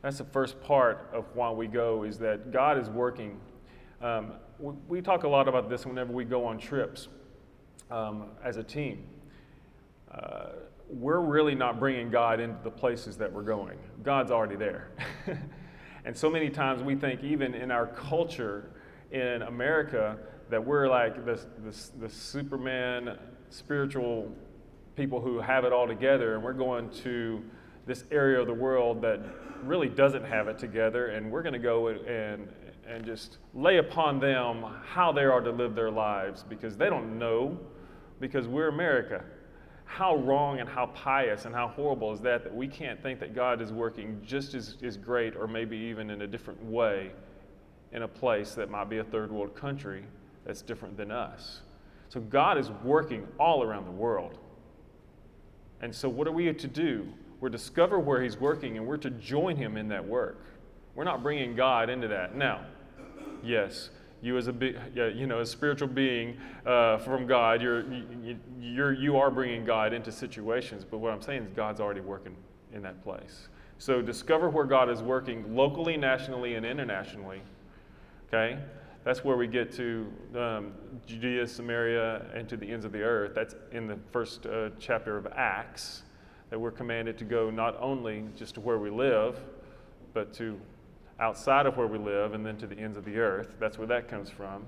That's 0.01 0.17
the 0.17 0.23
first 0.23 0.61
part 0.63 1.09
of 1.13 1.25
why 1.35 1.51
we 1.51 1.67
go, 1.67 2.03
is 2.03 2.17
that 2.19 2.51
God 2.51 2.77
is 2.79 2.89
working. 2.89 3.37
Um, 4.05 4.33
we, 4.59 4.73
we, 4.87 5.01
talk 5.01 5.23
a 5.23 5.27
lot 5.27 5.47
about 5.47 5.67
this 5.67 5.83
whenever 5.83 6.13
we 6.13 6.25
go 6.25 6.45
on 6.45 6.59
trips 6.59 7.07
um, 7.89 8.27
as 8.43 8.57
a 8.57 8.63
team. 8.63 9.07
Uh, 10.13 10.49
we're 10.91 11.21
really 11.21 11.55
not 11.55 11.79
bringing 11.79 12.11
God 12.11 12.39
into 12.39 12.63
the 12.63 12.69
places 12.69 13.17
that 13.17 13.33
we're 13.33 13.41
going. 13.41 13.79
God's 14.03 14.29
already 14.29 14.57
there. 14.57 14.91
and 16.05 16.15
so 16.15 16.29
many 16.29 16.51
times 16.51 16.83
we 16.83 16.93
think, 16.93 17.23
even 17.23 17.55
in 17.55 17.71
our 17.71 17.87
culture 17.87 18.69
in 19.09 19.41
America, 19.41 20.19
that 20.51 20.63
we're 20.63 20.87
like 20.87 21.25
the, 21.25 21.41
the, 21.63 21.75
the 22.01 22.09
Superman 22.09 23.17
spiritual 23.49 24.31
people 24.95 25.19
who 25.19 25.39
have 25.39 25.65
it 25.65 25.73
all 25.73 25.87
together, 25.87 26.35
and 26.35 26.43
we're 26.43 26.53
going 26.53 26.91
to 26.91 27.43
this 27.87 28.03
area 28.11 28.39
of 28.39 28.45
the 28.45 28.53
world 28.53 29.01
that 29.01 29.19
really 29.63 29.89
doesn't 29.89 30.25
have 30.25 30.47
it 30.47 30.59
together, 30.59 31.07
and 31.07 31.31
we're 31.31 31.41
going 31.41 31.53
to 31.53 31.59
go 31.59 31.87
and, 31.87 32.47
and 32.87 33.05
just 33.05 33.37
lay 33.53 33.77
upon 33.77 34.19
them 34.19 34.65
how 34.85 35.11
they 35.11 35.23
are 35.23 35.41
to 35.41 35.51
live 35.51 35.75
their 35.75 35.91
lives 35.91 36.43
because 36.47 36.77
they 36.77 36.89
don't 36.89 37.17
know, 37.17 37.57
because 38.19 38.47
we're 38.47 38.67
America. 38.67 39.23
How 39.85 40.15
wrong 40.17 40.59
and 40.59 40.67
how 40.67 40.87
pious 40.87 41.45
and 41.45 41.53
how 41.53 41.67
horrible 41.67 42.11
is 42.13 42.19
that 42.21 42.43
that 42.43 42.53
we 42.53 42.67
can't 42.67 43.01
think 43.01 43.19
that 43.19 43.35
God 43.35 43.61
is 43.61 43.71
working 43.71 44.21
just 44.25 44.53
as, 44.53 44.77
as 44.83 44.97
great 44.97 45.35
or 45.35 45.47
maybe 45.47 45.77
even 45.77 46.09
in 46.09 46.21
a 46.21 46.27
different 46.27 46.63
way 46.63 47.11
in 47.91 48.03
a 48.03 48.07
place 48.07 48.55
that 48.55 48.69
might 48.69 48.89
be 48.89 48.97
a 48.97 49.03
third 49.03 49.31
world 49.31 49.55
country 49.55 50.03
that's 50.45 50.61
different 50.61 50.97
than 50.97 51.11
us. 51.11 51.61
So 52.09 52.19
God 52.19 52.57
is 52.57 52.69
working 52.83 53.27
all 53.39 53.63
around 53.63 53.85
the 53.85 53.91
world. 53.91 54.37
And 55.81 55.93
so, 55.93 56.09
what 56.09 56.27
are 56.27 56.31
we 56.31 56.51
to 56.51 56.67
do? 56.67 57.07
We're 57.39 57.49
to 57.49 57.57
discover 57.57 57.99
where 57.99 58.21
He's 58.21 58.37
working 58.37 58.77
and 58.77 58.87
we're 58.87 58.97
to 58.97 59.09
join 59.09 59.55
Him 59.55 59.77
in 59.77 59.87
that 59.89 60.05
work. 60.05 60.43
We're 60.95 61.03
not 61.03 61.21
bringing 61.21 61.55
God 61.55 61.89
into 61.89 62.07
that. 62.07 62.35
Now, 62.35 62.65
yes, 63.43 63.89
you 64.21 64.37
as 64.37 64.47
a 64.47 64.53
you 65.15 65.27
know 65.27 65.39
a 65.41 65.45
spiritual 65.45 65.87
being 65.87 66.37
uh, 66.65 66.97
from 66.97 67.27
God, 67.27 67.61
you're, 67.61 67.85
you're 68.59 68.93
you 68.93 69.17
are 69.17 69.29
bringing 69.29 69.65
God 69.65 69.93
into 69.93 70.11
situations. 70.11 70.83
But 70.83 70.97
what 70.97 71.13
I'm 71.13 71.21
saying 71.21 71.43
is 71.43 71.49
God's 71.55 71.79
already 71.79 72.01
working 72.01 72.35
in 72.73 72.81
that 72.83 73.03
place. 73.03 73.47
So 73.77 74.01
discover 74.01 74.49
where 74.49 74.65
God 74.65 74.89
is 74.89 75.01
working 75.01 75.55
locally, 75.55 75.97
nationally, 75.97 76.55
and 76.55 76.65
internationally. 76.65 77.41
Okay, 78.27 78.57
that's 79.03 79.23
where 79.23 79.37
we 79.37 79.47
get 79.47 79.71
to 79.73 80.11
um, 80.35 80.71
Judea, 81.05 81.45
Samaria, 81.47 82.25
and 82.33 82.49
to 82.49 82.57
the 82.57 82.71
ends 82.71 82.85
of 82.85 82.91
the 82.91 83.01
earth. 83.01 83.33
That's 83.35 83.55
in 83.71 83.85
the 83.85 83.99
first 84.11 84.45
uh, 84.45 84.69
chapter 84.79 85.17
of 85.17 85.27
Acts 85.35 86.03
that 86.49 86.59
we're 86.59 86.71
commanded 86.71 87.17
to 87.19 87.25
go 87.25 87.49
not 87.49 87.75
only 87.79 88.23
just 88.35 88.55
to 88.55 88.61
where 88.61 88.79
we 88.79 88.89
live, 88.89 89.39
but 90.13 90.33
to 90.33 90.59
outside 91.19 91.65
of 91.65 91.77
where 91.77 91.87
we 91.87 91.97
live 91.97 92.33
and 92.33 92.45
then 92.45 92.57
to 92.57 92.67
the 92.67 92.77
ends 92.77 92.97
of 92.97 93.05
the 93.05 93.17
earth. 93.17 93.55
That's 93.59 93.77
where 93.77 93.87
that 93.87 94.07
comes 94.07 94.29
from. 94.29 94.65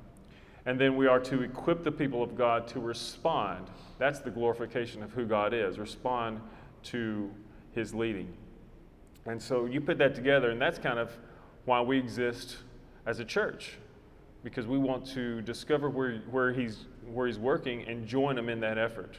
And 0.66 0.80
then 0.80 0.98
we 0.98 1.08
are 1.08 1.20
to 1.22 1.44
equip 1.44 1.84
the 1.84 1.92
people 1.92 2.22
of 2.22 2.36
God 2.36 2.68
to 2.70 2.80
respond. 2.80 3.68
That's 4.00 4.20
the 4.20 4.30
glorification 4.30 5.02
of 5.02 5.12
who 5.12 5.26
God 5.26 5.54
is, 5.54 5.80
respond 5.80 6.42
to 6.84 7.32
his 7.74 7.94
leading. 7.94 8.34
And 9.26 9.42
so 9.42 9.66
you 9.66 9.82
put 9.82 9.98
that 9.98 10.16
together, 10.16 10.52
and 10.52 10.62
that's 10.62 10.80
kind 10.80 11.00
of 11.00 11.12
why 11.66 11.82
we 11.82 11.98
exist 11.98 12.58
as 13.06 13.20
a 13.20 13.26
church, 13.26 13.78
because 14.44 14.68
we 14.68 14.78
want 14.78 15.06
to 15.08 15.42
discover 15.42 15.90
where, 15.90 16.18
where, 16.32 16.54
he's, 16.54 16.86
where 17.12 17.28
he's 17.28 17.40
working 17.40 17.84
and 17.88 18.08
join 18.08 18.38
him 18.38 18.50
in 18.50 18.60
that 18.62 18.78
effort. 18.78 19.18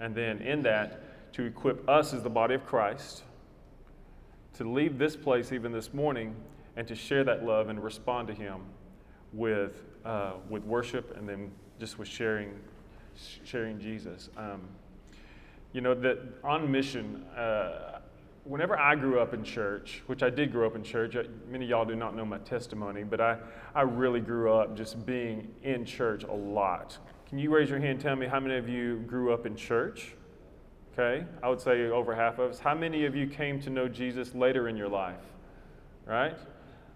And 0.00 0.14
then 0.14 0.40
in 0.40 0.62
that, 0.62 1.32
to 1.34 1.44
equip 1.44 1.88
us 1.88 2.14
as 2.14 2.22
the 2.22 2.30
body 2.30 2.54
of 2.54 2.64
Christ 2.64 3.22
to 4.54 4.70
leave 4.70 4.98
this 4.98 5.16
place 5.16 5.52
even 5.52 5.72
this 5.72 5.92
morning 5.92 6.34
and 6.76 6.86
to 6.88 6.94
share 6.94 7.24
that 7.24 7.44
love 7.44 7.68
and 7.68 7.82
respond 7.82 8.28
to 8.28 8.34
him 8.34 8.60
with 9.32 9.84
uh, 10.04 10.32
with 10.48 10.64
worship 10.64 11.16
and 11.16 11.28
then 11.28 11.50
just 11.80 11.98
with 11.98 12.08
sharing, 12.08 12.52
sharing 13.44 13.80
Jesus. 13.80 14.28
Um, 14.36 14.60
you 15.72 15.80
know, 15.80 15.94
that 15.94 16.18
on 16.44 16.70
mission, 16.70 17.24
uh, 17.36 17.98
whenever 18.44 18.78
I 18.78 18.94
grew 18.94 19.18
up 19.18 19.34
in 19.34 19.42
church, 19.42 20.02
which 20.06 20.22
I 20.22 20.30
did 20.30 20.52
grow 20.52 20.66
up 20.66 20.76
in 20.76 20.84
church, 20.84 21.16
uh, 21.16 21.24
many 21.50 21.64
of 21.64 21.70
y'all 21.70 21.84
do 21.84 21.96
not 21.96 22.14
know 22.14 22.24
my 22.24 22.38
testimony, 22.38 23.02
but 23.02 23.20
I, 23.20 23.38
I 23.74 23.82
really 23.82 24.20
grew 24.20 24.52
up 24.52 24.76
just 24.76 25.04
being 25.04 25.52
in 25.62 25.84
church 25.84 26.24
a 26.24 26.32
lot. 26.32 26.98
Can 27.28 27.38
you 27.38 27.52
raise 27.52 27.70
your 27.70 27.80
hand 27.80 27.92
and 27.92 28.00
tell 28.00 28.16
me 28.16 28.26
how 28.26 28.38
many 28.38 28.56
of 28.56 28.68
you 28.68 28.98
grew 29.06 29.32
up 29.32 29.46
in 29.46 29.56
church? 29.56 30.14
Okay, 30.96 31.24
I 31.42 31.48
would 31.48 31.60
say 31.60 31.88
over 31.88 32.14
half 32.14 32.38
of 32.38 32.52
us. 32.52 32.60
How 32.60 32.72
many 32.72 33.04
of 33.04 33.16
you 33.16 33.26
came 33.26 33.60
to 33.62 33.70
know 33.70 33.88
Jesus 33.88 34.32
later 34.32 34.68
in 34.68 34.76
your 34.76 34.88
life? 34.88 35.18
Right? 36.06 36.36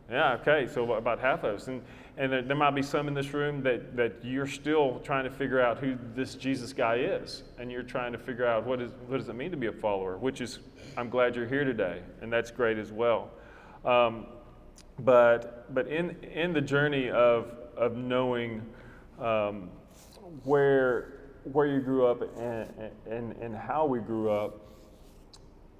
Yeah, 0.08 0.34
okay, 0.34 0.68
so 0.72 0.92
about 0.92 1.18
half 1.18 1.42
of 1.42 1.56
us. 1.56 1.66
And, 1.66 1.82
and 2.16 2.32
there, 2.32 2.42
there, 2.42 2.56
might 2.56 2.76
be 2.76 2.82
some 2.82 3.08
in 3.08 3.14
this 3.14 3.34
room 3.34 3.60
that, 3.64 3.96
that 3.96 4.14
you're 4.22 4.46
still 4.46 5.00
trying 5.00 5.24
to 5.24 5.30
figure 5.30 5.60
out 5.60 5.78
who 5.78 5.98
this 6.14 6.36
Jesus 6.36 6.72
guy 6.72 6.96
is. 6.96 7.42
And 7.58 7.72
you're 7.72 7.82
trying 7.82 8.12
to 8.12 8.18
figure 8.18 8.46
out 8.46 8.64
what, 8.64 8.80
is, 8.80 8.92
what 9.08 9.18
does 9.18 9.28
it 9.28 9.34
mean 9.34 9.50
to 9.50 9.56
be 9.56 9.66
a 9.66 9.72
follower, 9.72 10.16
which 10.16 10.40
is, 10.40 10.60
I'm 10.96 11.10
glad 11.10 11.34
you're 11.34 11.48
here 11.48 11.64
today. 11.64 12.00
And 12.22 12.32
that's 12.32 12.52
great 12.52 12.78
as 12.78 12.92
well. 12.92 13.30
Um, 13.84 14.26
but 15.00 15.72
but 15.74 15.88
in, 15.88 16.16
in 16.22 16.52
the 16.52 16.60
journey 16.60 17.10
of, 17.10 17.52
of 17.76 17.96
knowing 17.96 18.62
um, 19.20 19.70
where, 20.44 21.17
where 21.44 21.66
you 21.66 21.80
grew 21.80 22.06
up 22.06 22.22
and, 22.38 22.68
and, 23.06 23.32
and 23.36 23.56
how 23.56 23.86
we 23.86 24.00
grew 24.00 24.30
up 24.30 24.60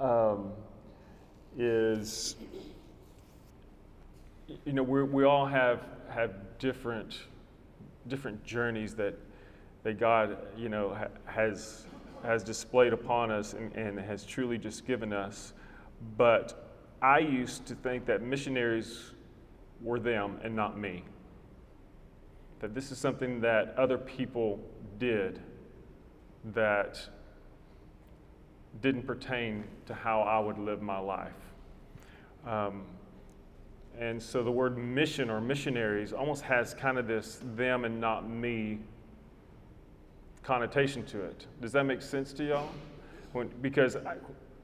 um, 0.00 0.52
is, 1.56 2.36
you 4.64 4.72
know, 4.72 4.82
we 4.82 5.02
we 5.02 5.24
all 5.24 5.46
have 5.46 5.82
have 6.08 6.58
different 6.58 7.20
different 8.06 8.42
journeys 8.44 8.94
that 8.94 9.14
that 9.82 9.98
God, 9.98 10.36
you 10.56 10.68
know, 10.68 10.94
ha- 10.94 11.08
has 11.24 11.86
has 12.22 12.42
displayed 12.42 12.92
upon 12.92 13.30
us 13.30 13.52
and, 13.52 13.72
and 13.74 13.98
has 13.98 14.24
truly 14.24 14.58
just 14.58 14.86
given 14.86 15.12
us. 15.12 15.52
But 16.16 16.72
I 17.02 17.18
used 17.18 17.66
to 17.66 17.74
think 17.74 18.06
that 18.06 18.22
missionaries 18.22 19.12
were 19.80 20.00
them 20.00 20.38
and 20.42 20.54
not 20.54 20.78
me. 20.78 21.04
That 22.60 22.74
this 22.74 22.90
is 22.90 22.98
something 22.98 23.40
that 23.42 23.74
other 23.78 23.98
people 23.98 24.60
did 24.98 25.40
that 26.54 27.00
didn't 28.80 29.06
pertain 29.06 29.64
to 29.86 29.94
how 29.94 30.22
I 30.22 30.38
would 30.38 30.58
live 30.58 30.82
my 30.82 30.98
life. 30.98 31.32
Um, 32.46 32.82
and 33.98 34.22
so 34.22 34.44
the 34.44 34.50
word 34.50 34.78
mission 34.78 35.28
or 35.28 35.40
missionaries 35.40 36.12
almost 36.12 36.42
has 36.42 36.72
kind 36.74 36.98
of 36.98 37.06
this 37.06 37.40
them 37.56 37.84
and 37.84 38.00
not 38.00 38.28
me 38.28 38.78
connotation 40.42 41.04
to 41.06 41.20
it. 41.24 41.46
Does 41.60 41.72
that 41.72 41.84
make 41.84 42.00
sense 42.00 42.32
to 42.34 42.44
y'all? 42.44 42.70
When, 43.32 43.48
because 43.60 43.96
I, 43.96 44.16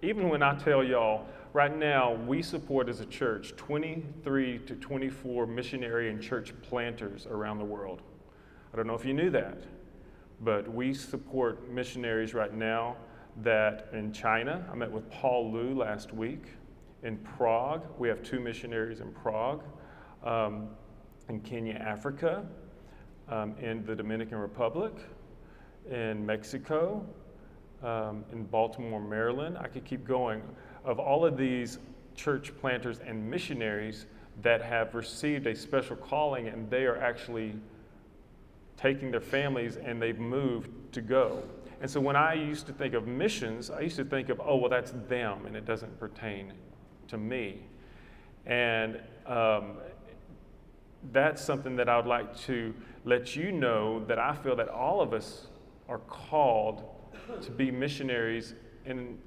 even 0.02 0.28
when 0.28 0.42
I 0.42 0.54
tell 0.54 0.84
y'all, 0.84 1.26
right 1.52 1.76
now 1.76 2.14
we 2.14 2.42
support 2.42 2.88
as 2.88 3.00
a 3.00 3.06
church 3.06 3.54
23 3.56 4.60
to 4.60 4.74
24 4.76 5.46
missionary 5.46 6.10
and 6.10 6.22
church 6.22 6.54
planters 6.62 7.26
around 7.26 7.58
the 7.58 7.64
world. 7.64 8.02
I 8.72 8.76
don't 8.76 8.86
know 8.86 8.94
if 8.94 9.04
you 9.04 9.14
knew 9.14 9.30
that, 9.30 9.58
but 10.40 10.72
we 10.72 10.94
support 10.94 11.70
missionaries 11.70 12.34
right 12.34 12.52
now 12.52 12.96
that 13.42 13.88
in 13.92 14.12
China, 14.12 14.64
I 14.70 14.74
met 14.74 14.90
with 14.90 15.08
Paul 15.10 15.52
Lu 15.52 15.74
last 15.74 16.12
week 16.12 16.44
in 17.02 17.18
Prague. 17.18 17.82
We 17.98 18.08
have 18.08 18.22
two 18.22 18.40
missionaries 18.40 19.00
in 19.00 19.12
Prague, 19.12 19.62
um, 20.22 20.68
in 21.28 21.40
Kenya, 21.40 21.74
Africa, 21.74 22.44
um, 23.28 23.54
in 23.58 23.84
the 23.84 23.94
Dominican 23.94 24.38
Republic, 24.38 24.92
in 25.90 26.24
Mexico, 26.24 27.04
um, 27.82 28.24
in 28.32 28.44
Baltimore, 28.44 29.00
Maryland. 29.00 29.58
I 29.58 29.68
could 29.68 29.84
keep 29.84 30.04
going. 30.04 30.42
Of 30.84 30.98
all 30.98 31.24
of 31.24 31.36
these 31.36 31.78
church 32.14 32.52
planters 32.60 33.00
and 33.00 33.28
missionaries 33.30 34.06
that 34.42 34.62
have 34.62 34.94
received 34.94 35.46
a 35.46 35.54
special 35.54 35.96
calling 35.96 36.48
and 36.48 36.68
they 36.70 36.86
are 36.86 36.96
actually 36.96 37.54
taking 38.76 39.10
their 39.10 39.20
families 39.20 39.76
and 39.76 40.00
they've 40.00 40.18
moved 40.18 40.70
to 40.92 41.00
go. 41.00 41.42
And 41.80 41.90
so 41.90 42.00
when 42.00 42.16
I 42.16 42.34
used 42.34 42.66
to 42.66 42.72
think 42.72 42.94
of 42.94 43.06
missions, 43.06 43.70
I 43.70 43.80
used 43.80 43.96
to 43.96 44.04
think 44.04 44.28
of, 44.28 44.40
oh, 44.42 44.56
well, 44.56 44.70
that's 44.70 44.92
them 45.08 45.46
and 45.46 45.56
it 45.56 45.64
doesn't 45.64 45.98
pertain 45.98 46.52
to 47.08 47.18
me. 47.18 47.60
And 48.46 49.00
um, 49.26 49.78
that's 51.12 51.42
something 51.42 51.76
that 51.76 51.88
I 51.88 51.96
would 51.96 52.06
like 52.06 52.36
to 52.42 52.74
let 53.04 53.36
you 53.36 53.52
know 53.52 54.04
that 54.06 54.18
I 54.18 54.34
feel 54.34 54.56
that 54.56 54.68
all 54.68 55.00
of 55.00 55.12
us 55.12 55.48
are 55.88 55.98
called 55.98 56.84
to 57.42 57.50
be 57.50 57.70
missionaries 57.70 58.54
in, 58.86 59.18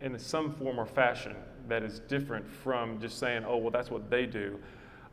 in 0.00 0.18
some 0.18 0.54
form 0.54 0.78
or 0.78 0.86
fashion 0.86 1.34
that 1.68 1.82
is 1.82 2.00
different 2.00 2.48
from 2.48 3.00
just 3.00 3.18
saying, 3.18 3.44
oh, 3.46 3.56
well, 3.56 3.70
that's 3.70 3.90
what 3.90 4.10
they 4.10 4.26
do. 4.26 4.58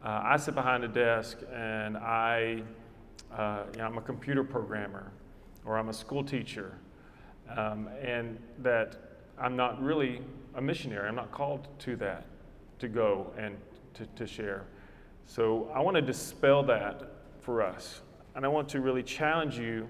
Uh, 0.04 0.22
I 0.24 0.38
sit 0.38 0.54
behind 0.54 0.84
a 0.84 0.88
desk 0.88 1.40
and 1.54 1.98
I, 1.98 2.63
uh, 3.36 3.63
you 3.72 3.80
know, 3.80 3.86
I'm 3.86 3.98
a 3.98 4.02
computer 4.02 4.44
programmer 4.44 5.12
or 5.66 5.78
I'm 5.78 5.90
a 5.90 5.94
school 5.94 6.24
teacher, 6.24 6.78
um, 7.56 7.90
and 8.02 8.38
that 8.60 8.98
I'm 9.40 9.56
not 9.56 9.82
really 9.82 10.22
a 10.56 10.62
missionary. 10.62 11.08
I'm 11.08 11.16
not 11.16 11.32
called 11.32 11.68
to 11.80 11.96
that, 11.98 12.25
to 12.80 12.88
go 12.88 13.34
and 13.38 13.58
to, 13.96 14.06
to 14.06 14.28
share. 14.28 14.66
So 15.25 15.72
I 15.74 15.80
want 15.80 15.96
to 15.96 16.02
dispel 16.02 16.63
that 16.63 17.12
for 17.42 17.62
us. 17.62 18.02
And 18.36 18.46
I 18.46 18.48
want 18.48 18.70
to 18.70 18.82
really 18.82 19.04
challenge 19.04 19.58
you 19.58 19.88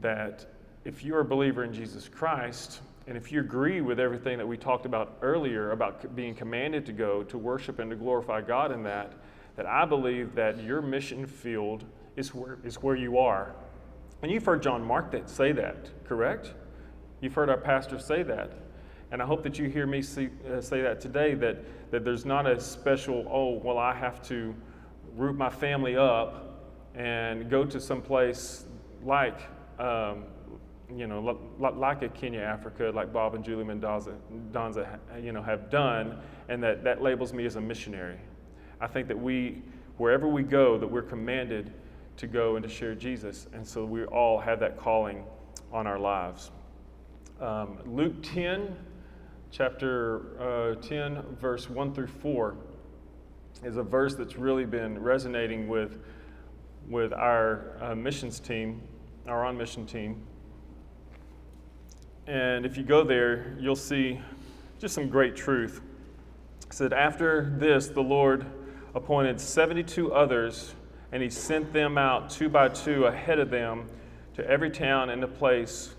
that 0.00 0.46
if 0.84 1.04
you're 1.04 1.20
a 1.20 1.24
believer 1.24 1.64
in 1.64 1.72
Jesus 1.72 2.08
Christ, 2.08 2.80
and 3.06 3.16
if 3.16 3.32
you 3.32 3.40
agree 3.40 3.80
with 3.80 3.98
everything 3.98 4.36
that 4.38 4.46
we 4.46 4.56
talked 4.56 4.84
about 4.84 5.16
earlier 5.22 5.70
about 5.70 6.14
being 6.14 6.34
commanded 6.34 6.84
to 6.86 6.92
go 6.92 7.22
to 7.24 7.38
worship 7.38 7.78
and 7.78 7.90
to 7.90 7.96
glorify 7.96 8.40
God 8.40 8.72
in 8.72 8.82
that, 8.82 9.14
that 9.56 9.66
I 9.66 9.84
believe 9.84 10.34
that 10.34 10.62
your 10.62 10.82
mission 10.82 11.26
field 11.26 11.84
is 12.18 12.34
where, 12.34 12.58
is 12.64 12.82
where 12.82 12.96
you 12.96 13.16
are. 13.18 13.54
And 14.22 14.32
you've 14.32 14.44
heard 14.44 14.62
John 14.62 14.82
Mark 14.82 15.12
that 15.12 15.30
say 15.30 15.52
that, 15.52 15.90
correct? 16.04 16.52
You've 17.20 17.34
heard 17.34 17.48
our 17.48 17.56
pastor 17.56 17.98
say 17.98 18.24
that. 18.24 18.52
And 19.12 19.22
I 19.22 19.24
hope 19.24 19.42
that 19.44 19.58
you 19.58 19.68
hear 19.68 19.86
me 19.86 20.02
see, 20.02 20.28
uh, 20.52 20.60
say 20.60 20.82
that 20.82 21.00
today 21.00 21.34
that, 21.34 21.90
that 21.92 22.04
there's 22.04 22.26
not 22.26 22.46
a 22.46 22.60
special, 22.60 23.26
oh, 23.30 23.60
well, 23.64 23.78
I 23.78 23.94
have 23.94 24.20
to 24.28 24.54
root 25.16 25.36
my 25.36 25.48
family 25.48 25.96
up 25.96 26.60
and 26.94 27.48
go 27.48 27.64
to 27.64 27.80
some 27.80 28.02
place 28.02 28.64
like, 29.04 29.38
um, 29.78 30.24
you 30.94 31.06
know, 31.06 31.38
like 31.58 32.02
a 32.02 32.08
Kenya, 32.08 32.40
Africa, 32.40 32.90
like 32.92 33.12
Bob 33.12 33.34
and 33.34 33.44
Julie 33.44 33.64
Mendoza, 33.64 34.14
Donza, 34.50 34.98
you 35.22 35.32
know, 35.32 35.42
have 35.42 35.70
done, 35.70 36.18
and 36.48 36.62
that, 36.62 36.82
that 36.82 37.00
labels 37.00 37.32
me 37.32 37.46
as 37.46 37.56
a 37.56 37.60
missionary. 37.60 38.18
I 38.80 38.88
think 38.88 39.06
that 39.08 39.18
we, 39.18 39.62
wherever 39.98 40.26
we 40.26 40.42
go, 40.42 40.78
that 40.78 40.86
we're 40.86 41.02
commanded 41.02 41.72
to 42.18 42.26
go 42.26 42.56
and 42.56 42.62
to 42.62 42.68
share 42.68 42.94
Jesus. 42.94 43.46
And 43.52 43.66
so 43.66 43.84
we 43.84 44.04
all 44.04 44.38
have 44.38 44.60
that 44.60 44.76
calling 44.76 45.24
on 45.72 45.86
our 45.86 45.98
lives. 45.98 46.50
Um, 47.40 47.78
Luke 47.86 48.22
10, 48.22 48.76
chapter 49.50 50.40
uh, 50.40 50.74
10, 50.82 51.22
verse 51.40 51.70
1 51.70 51.94
through 51.94 52.08
4, 52.08 52.56
is 53.64 53.76
a 53.76 53.82
verse 53.82 54.14
that's 54.16 54.36
really 54.36 54.64
been 54.64 54.98
resonating 54.98 55.68
with, 55.68 55.98
with 56.88 57.12
our 57.12 57.76
uh, 57.80 57.94
missions 57.94 58.40
team, 58.40 58.82
our 59.28 59.44
on 59.44 59.56
mission 59.56 59.86
team. 59.86 60.20
And 62.26 62.66
if 62.66 62.76
you 62.76 62.82
go 62.82 63.04
there, 63.04 63.56
you'll 63.60 63.76
see 63.76 64.20
just 64.80 64.94
some 64.94 65.08
great 65.08 65.36
truth. 65.36 65.80
It 66.66 66.72
said, 66.72 66.92
After 66.92 67.54
this, 67.58 67.88
the 67.88 68.02
Lord 68.02 68.44
appointed 68.94 69.40
72 69.40 70.12
others, 70.12 70.74
and 71.12 71.22
he 71.22 71.30
sent 71.30 71.72
them 71.72 71.96
out 71.96 72.30
two 72.30 72.48
by 72.48 72.68
two 72.68 73.06
ahead 73.06 73.38
of 73.38 73.50
them 73.50 73.88
to 74.34 74.48
every 74.48 74.70
town 74.70 75.10
and 75.10 75.22
the 75.22 75.28
place 75.28 75.94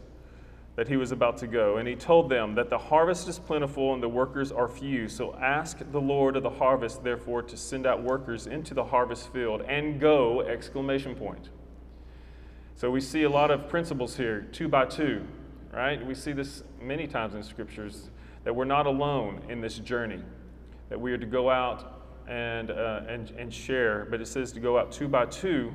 that 0.76 0.88
he 0.88 0.96
was 0.96 1.12
about 1.12 1.38
to 1.38 1.48
go. 1.48 1.78
And 1.78 1.88
he 1.88 1.96
told 1.96 2.30
them 2.30 2.56
that 2.56 2.70
the 2.70 2.78
harvest 2.78 3.28
is 3.28 3.38
plentiful 3.38 3.94
and 3.94 4.02
the 4.02 4.08
workers 4.08 4.50
are 4.52 4.70
few. 4.70 5.10
So 5.10 5.36
ask 5.36 5.80
the 5.92 6.00
Lord 6.00 6.38
of 6.38 6.44
the 6.44 6.50
harvest, 6.50 7.04
therefore, 7.04 7.42
to 7.44 7.58
send 7.58 7.86
out 7.86 8.02
workers 8.02 8.48
into 8.48 8.74
the 8.74 8.86
harvest 8.86 9.34
field 9.34 9.62
and 9.64 10.00
go! 10.00 10.42
Exclamation 10.42 11.16
point. 11.16 11.50
So 12.76 12.90
we 12.90 13.02
see 13.02 13.24
a 13.24 13.30
lot 13.30 13.52
of 13.52 13.68
principles 13.68 14.16
here, 14.16 14.48
two 14.54 14.70
by 14.70 14.86
two, 14.86 15.26
right? 15.74 16.06
We 16.06 16.16
see 16.16 16.32
this 16.32 16.64
many 16.82 17.08
times 17.08 17.36
in 17.36 17.44
scriptures 17.44 18.10
that 18.46 18.56
we're 18.56 18.64
not 18.64 18.86
alone 18.86 19.42
in 19.50 19.60
this 19.60 19.80
journey, 19.80 20.24
that 20.88 21.02
we 21.02 21.12
are 21.12 21.18
to 21.18 21.26
go 21.26 21.50
out 21.50 21.99
and, 22.30 22.72
uh, 22.72 23.02
and, 23.08 23.32
and 23.32 23.54
share, 23.54 24.08
but 24.10 24.22
it 24.22 24.28
says 24.28 24.52
to 24.54 24.60
go 24.60 24.78
out 24.78 24.92
two 24.92 25.08
by 25.08 25.26
two 25.26 25.74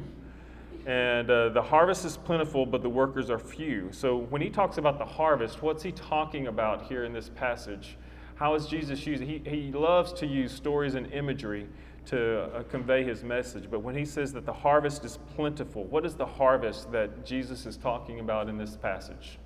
and 0.86 1.30
uh, 1.30 1.48
the 1.48 1.62
harvest 1.62 2.04
is 2.04 2.16
plentiful, 2.16 2.66
but 2.66 2.82
the 2.82 2.88
workers 2.88 3.30
are 3.30 3.38
few. 3.38 3.88
So 3.90 4.18
when 4.18 4.42
he 4.42 4.50
talks 4.50 4.76
about 4.76 4.98
the 4.98 5.04
harvest, 5.04 5.62
what's 5.62 5.82
he 5.82 5.92
talking 5.92 6.48
about 6.48 6.82
here 6.82 7.04
in 7.04 7.12
this 7.12 7.30
passage? 7.30 7.96
How 8.34 8.54
is 8.54 8.66
Jesus 8.66 9.06
using? 9.06 9.26
He, 9.26 9.42
he 9.48 9.72
loves 9.72 10.12
to 10.14 10.26
use 10.26 10.52
stories 10.52 10.94
and 10.94 11.10
imagery 11.12 11.68
to 12.06 12.42
uh, 12.42 12.62
convey 12.64 13.02
his 13.02 13.22
message. 13.22 13.70
But 13.70 13.80
when 13.80 13.94
he 13.94 14.04
says 14.04 14.34
that 14.34 14.44
the 14.44 14.52
harvest 14.52 15.06
is 15.06 15.18
plentiful, 15.34 15.84
what 15.84 16.04
is 16.04 16.16
the 16.16 16.26
harvest 16.26 16.92
that 16.92 17.24
Jesus 17.24 17.64
is 17.64 17.78
talking 17.78 18.20
about 18.20 18.50
in 18.50 18.58
this 18.58 18.76
passage? 18.76 19.38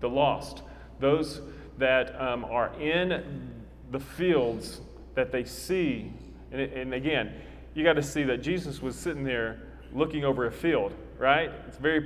The 0.00 0.08
lost. 0.08 0.62
Those 0.98 1.42
that 1.76 2.18
um, 2.18 2.46
are 2.46 2.72
in 2.80 3.52
the 3.90 4.00
fields 4.00 4.80
that 5.16 5.32
they 5.32 5.42
see. 5.44 6.12
And, 6.52 6.60
and 6.60 6.94
again, 6.94 7.34
you 7.74 7.82
got 7.82 7.94
to 7.94 8.02
see 8.02 8.22
that 8.24 8.42
Jesus 8.42 8.80
was 8.80 8.94
sitting 8.94 9.24
there 9.24 9.60
looking 9.92 10.24
over 10.24 10.46
a 10.46 10.52
field, 10.52 10.94
right? 11.18 11.50
It's 11.66 11.78
very 11.78 12.00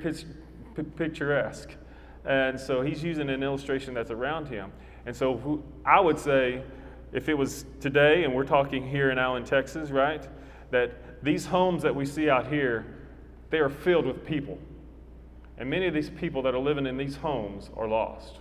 picturesque. 0.97 1.71
And 2.25 2.59
so 2.59 2.81
he's 2.83 3.03
using 3.03 3.29
an 3.29 3.43
illustration 3.43 3.93
that's 3.93 4.11
around 4.11 4.49
him. 4.49 4.73
And 5.07 5.15
so 5.15 5.37
who, 5.37 5.63
I 5.85 6.01
would 6.01 6.19
say, 6.19 6.63
if 7.13 7.29
it 7.29 7.35
was 7.35 7.65
today, 7.81 8.25
and 8.25 8.35
we're 8.35 8.45
talking 8.45 8.89
here 8.89 9.11
in 9.11 9.19
Allen, 9.19 9.45
Texas, 9.45 9.91
right, 9.91 10.27
that 10.71 11.23
these 11.23 11.47
homes 11.47 11.83
that 11.83 11.95
we 11.95 12.07
see 12.07 12.31
out 12.31 12.47
here, 12.47 12.87
they 13.51 13.59
are 13.59 13.69
filled 13.69 14.07
with 14.07 14.25
people. 14.25 14.59
And 15.59 15.69
many 15.69 15.87
of 15.87 15.95
these 15.95 16.11
people 16.11 16.43
that 16.43 16.55
are 16.55 16.61
living 16.61 16.87
in 16.87 16.97
these 16.97 17.17
homes 17.17 17.71
are 17.77 17.89
lost. 17.89 18.39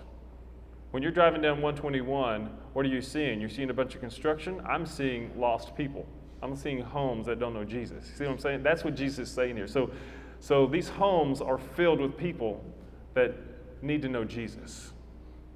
When 0.92 1.04
you're 1.04 1.12
driving 1.12 1.42
down 1.42 1.62
121, 1.62 2.50
what 2.74 2.86
are 2.86 2.90
you 2.90 3.02
seeing? 3.02 3.40
You're 3.40 3.50
seeing 3.50 3.70
a 3.70 3.74
bunch 3.74 3.94
of 3.94 4.02
construction. 4.02 4.62
I'm 4.68 4.86
seeing 4.86 5.32
lost 5.40 5.76
people. 5.76 6.08
I'm 6.42 6.56
seeing 6.56 6.82
homes 6.82 7.28
that 7.28 7.40
don't 7.40 7.54
know 7.54 7.64
Jesus. 7.64 8.06
See 8.16 8.24
what 8.24 8.32
I'm 8.32 8.40
saying? 8.40 8.64
That's 8.64 8.84
what 8.84 8.96
Jesus 8.96 9.30
is 9.30 9.34
saying 9.34 9.56
here. 9.56 9.68
So, 9.68 9.92
so 10.40 10.66
these 10.66 10.90
homes 10.90 11.42
are 11.42 11.58
filled 11.58 12.00
with 12.00 12.18
people 12.18 12.64
that 13.14 13.36
need 13.82 14.02
to 14.02 14.10
know 14.10 14.24
Jesus. 14.24 14.92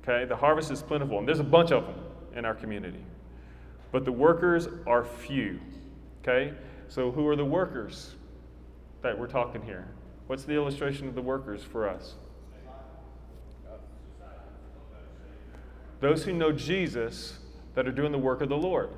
Okay? 0.04 0.26
The 0.26 0.36
harvest 0.36 0.70
is 0.72 0.84
plentiful, 0.84 1.18
and 1.18 1.28
there's 1.28 1.40
a 1.40 1.44
bunch 1.44 1.72
of 1.72 1.86
them 1.86 1.96
in 2.36 2.46
our 2.46 2.54
community. 2.54 3.04
But 3.92 4.06
the 4.06 4.12
workers 4.12 4.68
are 4.86 5.04
few. 5.04 5.60
Okay? 6.22 6.54
So 6.90 7.12
who 7.12 7.28
are 7.28 7.36
the 7.36 7.46
workers 7.46 8.16
that 9.02 9.18
we're 9.18 9.28
talking 9.28 9.64
here? 9.64 9.88
What's 10.28 10.44
the 10.44 10.54
illustration 10.54 11.08
of 11.08 11.16
the 11.16 11.22
workers 11.22 11.64
for 11.64 11.88
us? 11.88 12.16
Those 16.04 16.26
who 16.26 16.34
know 16.34 16.52
Jesus 16.52 17.40
that 17.76 17.88
are 17.88 17.92
doing 17.94 18.12
the 18.12 18.18
work 18.18 18.42
of 18.42 18.50
the 18.50 18.58
Lord. 18.58 18.90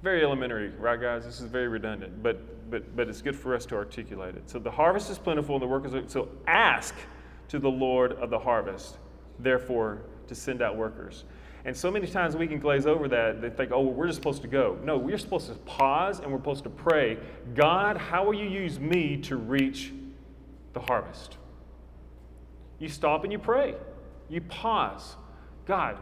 Very 0.00 0.22
elementary, 0.22 0.68
right, 0.78 1.00
guys? 1.00 1.24
This 1.24 1.40
is 1.40 1.46
very 1.48 1.66
redundant, 1.66 2.22
but, 2.22 2.70
but, 2.70 2.94
but 2.94 3.08
it's 3.08 3.20
good 3.20 3.34
for 3.34 3.52
us 3.52 3.66
to 3.66 3.74
articulate 3.74 4.36
it. 4.36 4.48
So 4.48 4.60
the 4.60 4.70
harvest 4.70 5.10
is 5.10 5.18
plentiful 5.18 5.56
and 5.56 5.62
the 5.62 5.66
workers 5.66 5.92
are, 5.92 6.08
so 6.08 6.28
ask 6.46 6.94
to 7.48 7.58
the 7.58 7.68
Lord 7.68 8.12
of 8.12 8.30
the 8.30 8.38
harvest, 8.38 8.98
therefore, 9.40 10.02
to 10.28 10.36
send 10.36 10.62
out 10.62 10.76
workers. 10.76 11.24
And 11.64 11.76
so 11.76 11.90
many 11.90 12.06
times 12.06 12.36
we 12.36 12.46
can 12.46 12.60
glaze 12.60 12.86
over 12.86 13.08
that. 13.08 13.42
They 13.42 13.50
think, 13.50 13.72
oh, 13.72 13.80
well, 13.80 13.94
we're 13.94 14.06
just 14.06 14.18
supposed 14.18 14.42
to 14.42 14.48
go. 14.48 14.78
No, 14.84 14.96
we're 14.96 15.18
supposed 15.18 15.48
to 15.48 15.54
pause 15.54 16.20
and 16.20 16.30
we're 16.30 16.38
supposed 16.38 16.62
to 16.62 16.70
pray 16.70 17.18
God, 17.56 17.96
how 17.96 18.24
will 18.24 18.34
you 18.34 18.48
use 18.48 18.78
me 18.78 19.16
to 19.22 19.34
reach 19.34 19.92
the 20.74 20.80
harvest? 20.80 21.38
You 22.78 22.88
stop 22.88 23.24
and 23.24 23.32
you 23.32 23.40
pray. 23.40 23.74
You 24.28 24.42
pause. 24.42 25.16
God, 25.66 25.98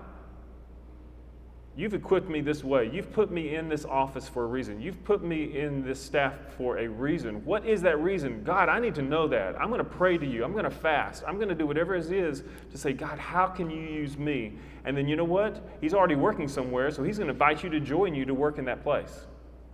You've 1.74 1.94
equipped 1.94 2.28
me 2.28 2.42
this 2.42 2.62
way. 2.62 2.90
You've 2.92 3.10
put 3.12 3.30
me 3.30 3.54
in 3.54 3.66
this 3.66 3.86
office 3.86 4.28
for 4.28 4.44
a 4.44 4.46
reason. 4.46 4.82
You've 4.82 5.02
put 5.04 5.24
me 5.24 5.58
in 5.58 5.82
this 5.82 5.98
staff 5.98 6.34
for 6.58 6.76
a 6.76 6.86
reason. 6.86 7.42
What 7.46 7.66
is 7.66 7.80
that 7.82 7.98
reason? 7.98 8.44
God, 8.44 8.68
I 8.68 8.78
need 8.78 8.94
to 8.96 9.02
know 9.02 9.26
that. 9.28 9.58
I'm 9.58 9.68
going 9.68 9.78
to 9.78 9.84
pray 9.84 10.18
to 10.18 10.26
you. 10.26 10.44
I'm 10.44 10.52
going 10.52 10.64
to 10.64 10.70
fast. 10.70 11.24
I'm 11.26 11.36
going 11.36 11.48
to 11.48 11.54
do 11.54 11.66
whatever 11.66 11.94
it 11.94 12.12
is 12.12 12.44
to 12.72 12.76
say, 12.78 12.92
God, 12.92 13.18
how 13.18 13.46
can 13.46 13.70
you 13.70 13.80
use 13.80 14.18
me? 14.18 14.52
And 14.84 14.94
then 14.94 15.08
you 15.08 15.16
know 15.16 15.24
what? 15.24 15.66
He's 15.80 15.94
already 15.94 16.14
working 16.14 16.46
somewhere, 16.46 16.90
so 16.90 17.02
he's 17.02 17.16
going 17.16 17.28
to 17.28 17.32
invite 17.32 17.64
you 17.64 17.70
to 17.70 17.80
join 17.80 18.14
you 18.14 18.26
to 18.26 18.34
work 18.34 18.58
in 18.58 18.66
that 18.66 18.82
place. 18.82 19.24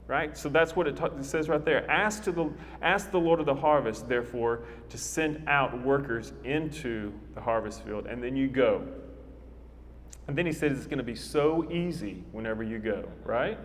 Right? 0.06 0.38
So 0.38 0.48
that's 0.48 0.76
what 0.76 0.86
it, 0.86 1.00
it 1.00 1.24
says 1.24 1.48
right 1.48 1.62
there. 1.64 1.90
Ask, 1.90 2.22
to 2.24 2.32
the, 2.32 2.50
ask 2.80 3.10
the 3.10 3.18
Lord 3.18 3.40
of 3.40 3.46
the 3.46 3.54
harvest, 3.54 4.08
therefore, 4.08 4.60
to 4.88 4.96
send 4.96 5.48
out 5.48 5.84
workers 5.84 6.32
into 6.44 7.12
the 7.34 7.40
harvest 7.40 7.84
field. 7.84 8.06
And 8.06 8.22
then 8.22 8.36
you 8.36 8.46
go. 8.46 8.86
And 10.28 10.36
then 10.36 10.44
he 10.44 10.52
says 10.52 10.76
it's 10.76 10.86
going 10.86 10.98
to 10.98 11.04
be 11.04 11.16
so 11.16 11.66
easy 11.72 12.22
whenever 12.32 12.62
you 12.62 12.78
go, 12.78 13.08
right? 13.24 13.58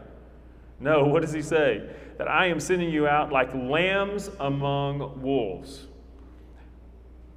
No, 0.80 1.04
what 1.04 1.22
does 1.22 1.34
he 1.34 1.42
say? 1.42 1.90
That 2.18 2.30
I 2.30 2.48
am 2.48 2.60
sending 2.60 2.90
you 2.90 3.06
out 3.06 3.32
like 3.32 3.54
lambs 3.54 4.30
among 4.40 5.22
wolves. 5.22 5.88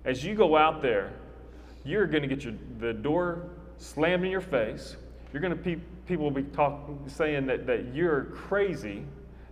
As 0.04 0.24
you 0.24 0.36
go 0.36 0.56
out 0.56 0.80
there, 0.80 1.12
you're 1.84 2.06
going 2.06 2.22
to 2.22 2.28
get 2.28 2.44
your, 2.44 2.54
the 2.78 2.92
door 2.92 3.50
slammed 3.78 4.24
in 4.24 4.30
your 4.30 4.40
face. 4.40 4.96
You're 5.32 5.42
going 5.42 5.56
to 5.56 5.62
pe- 5.62 5.82
people 6.06 6.24
will 6.24 6.30
be 6.30 6.44
talk, 6.44 6.88
saying 7.08 7.46
that, 7.46 7.66
that 7.66 7.92
you're 7.92 8.26
crazy. 8.26 9.04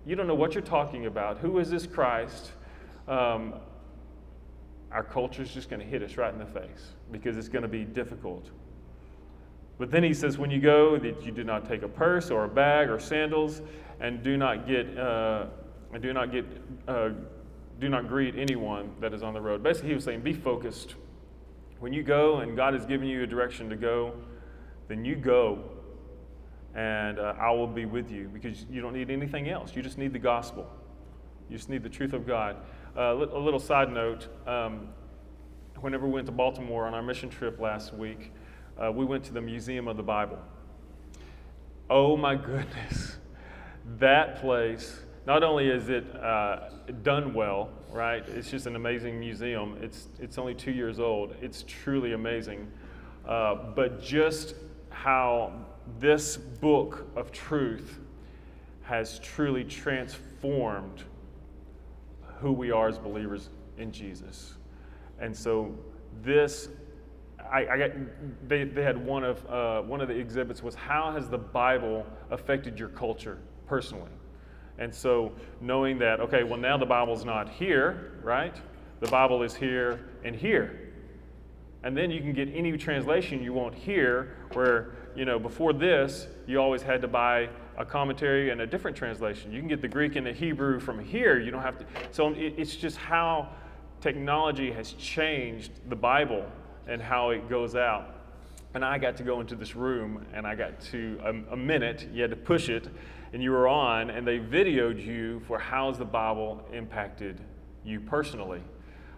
You 0.06 0.14
don't 0.14 0.28
know 0.28 0.36
what 0.36 0.54
you're 0.54 0.62
talking 0.62 1.06
about. 1.06 1.38
Who 1.38 1.58
is 1.58 1.68
this 1.68 1.84
Christ? 1.84 2.52
Um, 3.08 3.54
our 4.92 5.02
culture 5.02 5.42
is 5.42 5.52
just 5.52 5.68
going 5.68 5.80
to 5.80 5.86
hit 5.86 6.02
us 6.02 6.16
right 6.16 6.32
in 6.32 6.38
the 6.38 6.46
face 6.46 6.92
because 7.10 7.36
it's 7.36 7.48
going 7.48 7.62
to 7.62 7.68
be 7.68 7.84
difficult. 7.84 8.50
But 9.78 9.90
then 9.90 10.04
he 10.04 10.14
says, 10.14 10.38
when 10.38 10.50
you 10.50 10.60
go, 10.60 10.96
that 10.98 11.24
you 11.24 11.32
do 11.32 11.42
not 11.42 11.66
take 11.68 11.82
a 11.82 11.88
purse 11.88 12.30
or 12.30 12.44
a 12.44 12.48
bag 12.48 12.88
or 12.88 13.00
sandals, 13.00 13.60
and 14.00 14.22
do 14.22 14.36
not 14.36 14.66
get, 14.66 14.96
uh, 14.96 15.46
and 15.92 16.02
do 16.02 16.12
not 16.12 16.30
get, 16.30 16.44
uh, 16.86 17.10
do 17.80 17.88
not 17.88 18.08
greet 18.08 18.36
anyone 18.36 18.92
that 19.00 19.12
is 19.12 19.22
on 19.22 19.34
the 19.34 19.40
road. 19.40 19.62
Basically, 19.62 19.88
he 19.88 19.94
was 19.94 20.04
saying, 20.04 20.20
be 20.20 20.32
focused. 20.32 20.94
When 21.80 21.92
you 21.92 22.02
go 22.02 22.38
and 22.38 22.56
God 22.56 22.74
has 22.74 22.86
given 22.86 23.08
you 23.08 23.24
a 23.24 23.26
direction 23.26 23.68
to 23.68 23.76
go, 23.76 24.14
then 24.86 25.04
you 25.04 25.16
go, 25.16 25.64
and 26.74 27.18
uh, 27.18 27.34
I 27.38 27.50
will 27.50 27.66
be 27.66 27.84
with 27.84 28.10
you 28.10 28.28
because 28.32 28.64
you 28.70 28.80
don't 28.80 28.92
need 28.92 29.10
anything 29.10 29.48
else. 29.48 29.74
You 29.74 29.82
just 29.82 29.98
need 29.98 30.12
the 30.12 30.18
gospel. 30.18 30.70
You 31.48 31.56
just 31.56 31.68
need 31.68 31.82
the 31.82 31.88
truth 31.88 32.12
of 32.12 32.26
God. 32.26 32.56
Uh, 32.96 33.00
a 33.00 33.38
little 33.38 33.60
side 33.60 33.92
note: 33.92 34.28
um, 34.46 34.88
whenever 35.80 36.06
we 36.06 36.12
went 36.12 36.26
to 36.26 36.32
Baltimore 36.32 36.86
on 36.86 36.94
our 36.94 37.02
mission 37.02 37.28
trip 37.28 37.60
last 37.60 37.92
week 37.92 38.32
uh, 38.82 38.90
we 38.90 39.04
went 39.04 39.24
to 39.24 39.32
the 39.32 39.40
Museum 39.40 39.88
of 39.88 39.96
the 39.96 40.02
Bible. 40.02 40.38
Oh 41.88 42.16
my 42.16 42.34
goodness, 42.34 43.16
that 43.98 44.40
place, 44.40 45.00
not 45.26 45.42
only 45.42 45.68
is 45.68 45.88
it 45.88 46.04
uh, 46.16 46.70
done 47.02 47.34
well, 47.34 47.70
right? 47.92 48.26
It's 48.28 48.50
just 48.50 48.66
an 48.66 48.76
amazing 48.76 49.20
museum. 49.20 49.78
It's, 49.80 50.08
it's 50.18 50.38
only 50.38 50.54
two 50.54 50.72
years 50.72 50.98
old. 50.98 51.34
It's 51.40 51.64
truly 51.68 52.12
amazing. 52.12 52.70
Uh, 53.26 53.54
but 53.74 54.02
just 54.02 54.54
how 54.90 55.52
this 55.98 56.36
book 56.36 57.06
of 57.14 57.30
truth 57.30 58.00
has 58.82 59.18
truly 59.20 59.64
transformed 59.64 61.04
who 62.40 62.52
we 62.52 62.70
are 62.70 62.88
as 62.88 62.98
believers 62.98 63.48
in 63.78 63.92
Jesus. 63.92 64.54
And 65.20 65.34
so 65.34 65.74
this 66.22 66.68
I, 67.50 67.66
I 67.66 67.78
got, 67.78 67.90
they, 68.48 68.64
they 68.64 68.82
had 68.82 68.96
one 69.04 69.24
of, 69.24 69.46
uh, 69.46 69.82
one 69.82 70.00
of 70.00 70.08
the 70.08 70.14
exhibits 70.14 70.62
was 70.62 70.74
how 70.74 71.12
has 71.12 71.28
the 71.28 71.38
Bible 71.38 72.06
affected 72.30 72.78
your 72.78 72.88
culture 72.88 73.38
personally? 73.66 74.10
And 74.78 74.92
so 74.92 75.32
knowing 75.60 75.98
that, 75.98 76.20
okay, 76.20 76.42
well, 76.42 76.58
now 76.58 76.76
the 76.76 76.86
Bible's 76.86 77.24
not 77.24 77.48
here, 77.48 78.18
right? 78.22 78.56
The 79.00 79.08
Bible 79.08 79.42
is 79.42 79.54
here 79.54 80.00
and 80.24 80.34
here. 80.34 80.92
And 81.82 81.96
then 81.96 82.10
you 82.10 82.20
can 82.20 82.32
get 82.32 82.48
any 82.54 82.76
translation 82.78 83.42
you 83.42 83.52
want 83.52 83.74
here, 83.74 84.36
where, 84.54 84.92
you 85.14 85.26
know, 85.26 85.38
before 85.38 85.72
this, 85.72 86.26
you 86.46 86.58
always 86.58 86.82
had 86.82 87.02
to 87.02 87.08
buy 87.08 87.50
a 87.76 87.84
commentary 87.84 88.50
and 88.50 88.62
a 88.62 88.66
different 88.66 88.96
translation. 88.96 89.52
You 89.52 89.60
can 89.60 89.68
get 89.68 89.82
the 89.82 89.88
Greek 89.88 90.16
and 90.16 90.26
the 90.26 90.32
Hebrew 90.32 90.80
from 90.80 91.04
here. 91.04 91.38
You 91.38 91.50
don't 91.50 91.62
have 91.62 91.78
to. 91.78 91.84
So 92.10 92.32
it's 92.36 92.74
just 92.74 92.96
how 92.96 93.50
technology 94.00 94.72
has 94.72 94.92
changed 94.94 95.72
the 95.88 95.96
Bible 95.96 96.46
and 96.86 97.00
how 97.00 97.30
it 97.30 97.48
goes 97.48 97.74
out. 97.74 98.14
And 98.74 98.84
I 98.84 98.98
got 98.98 99.16
to 99.18 99.22
go 99.22 99.40
into 99.40 99.54
this 99.54 99.76
room 99.76 100.26
and 100.32 100.46
I 100.46 100.54
got 100.54 100.80
to 100.92 101.18
a, 101.22 101.30
um, 101.30 101.46
a 101.52 101.56
minute, 101.56 102.08
you 102.12 102.22
had 102.22 102.30
to 102.30 102.36
push 102.36 102.68
it, 102.68 102.88
and 103.32 103.42
you 103.42 103.50
were 103.50 103.68
on, 103.68 104.10
and 104.10 104.26
they 104.26 104.38
videoed 104.38 105.04
you 105.04 105.40
for 105.46 105.58
how's 105.58 105.98
the 105.98 106.04
Bible 106.04 106.64
impacted 106.72 107.40
you 107.84 108.00
personally. 108.00 108.62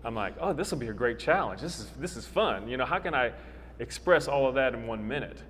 I'm 0.05 0.15
like, 0.15 0.35
oh, 0.41 0.53
this 0.53 0.71
will 0.71 0.79
be 0.79 0.89
a 0.89 0.95
great 0.95 1.19
challenge. 1.19 1.61
This 1.61 1.81
is, 1.81 1.91
this 1.99 2.17
is 2.17 2.27
fun. 2.27 2.69
You 2.69 2.77
know, 2.77 2.85
how 2.85 2.99
can 2.99 3.15
I 3.15 3.33
express 3.79 4.29
all 4.29 4.47
of 4.47 4.55
that 4.55 4.75
in 4.75 4.87
one 4.87 5.07
minute? 5.07 5.43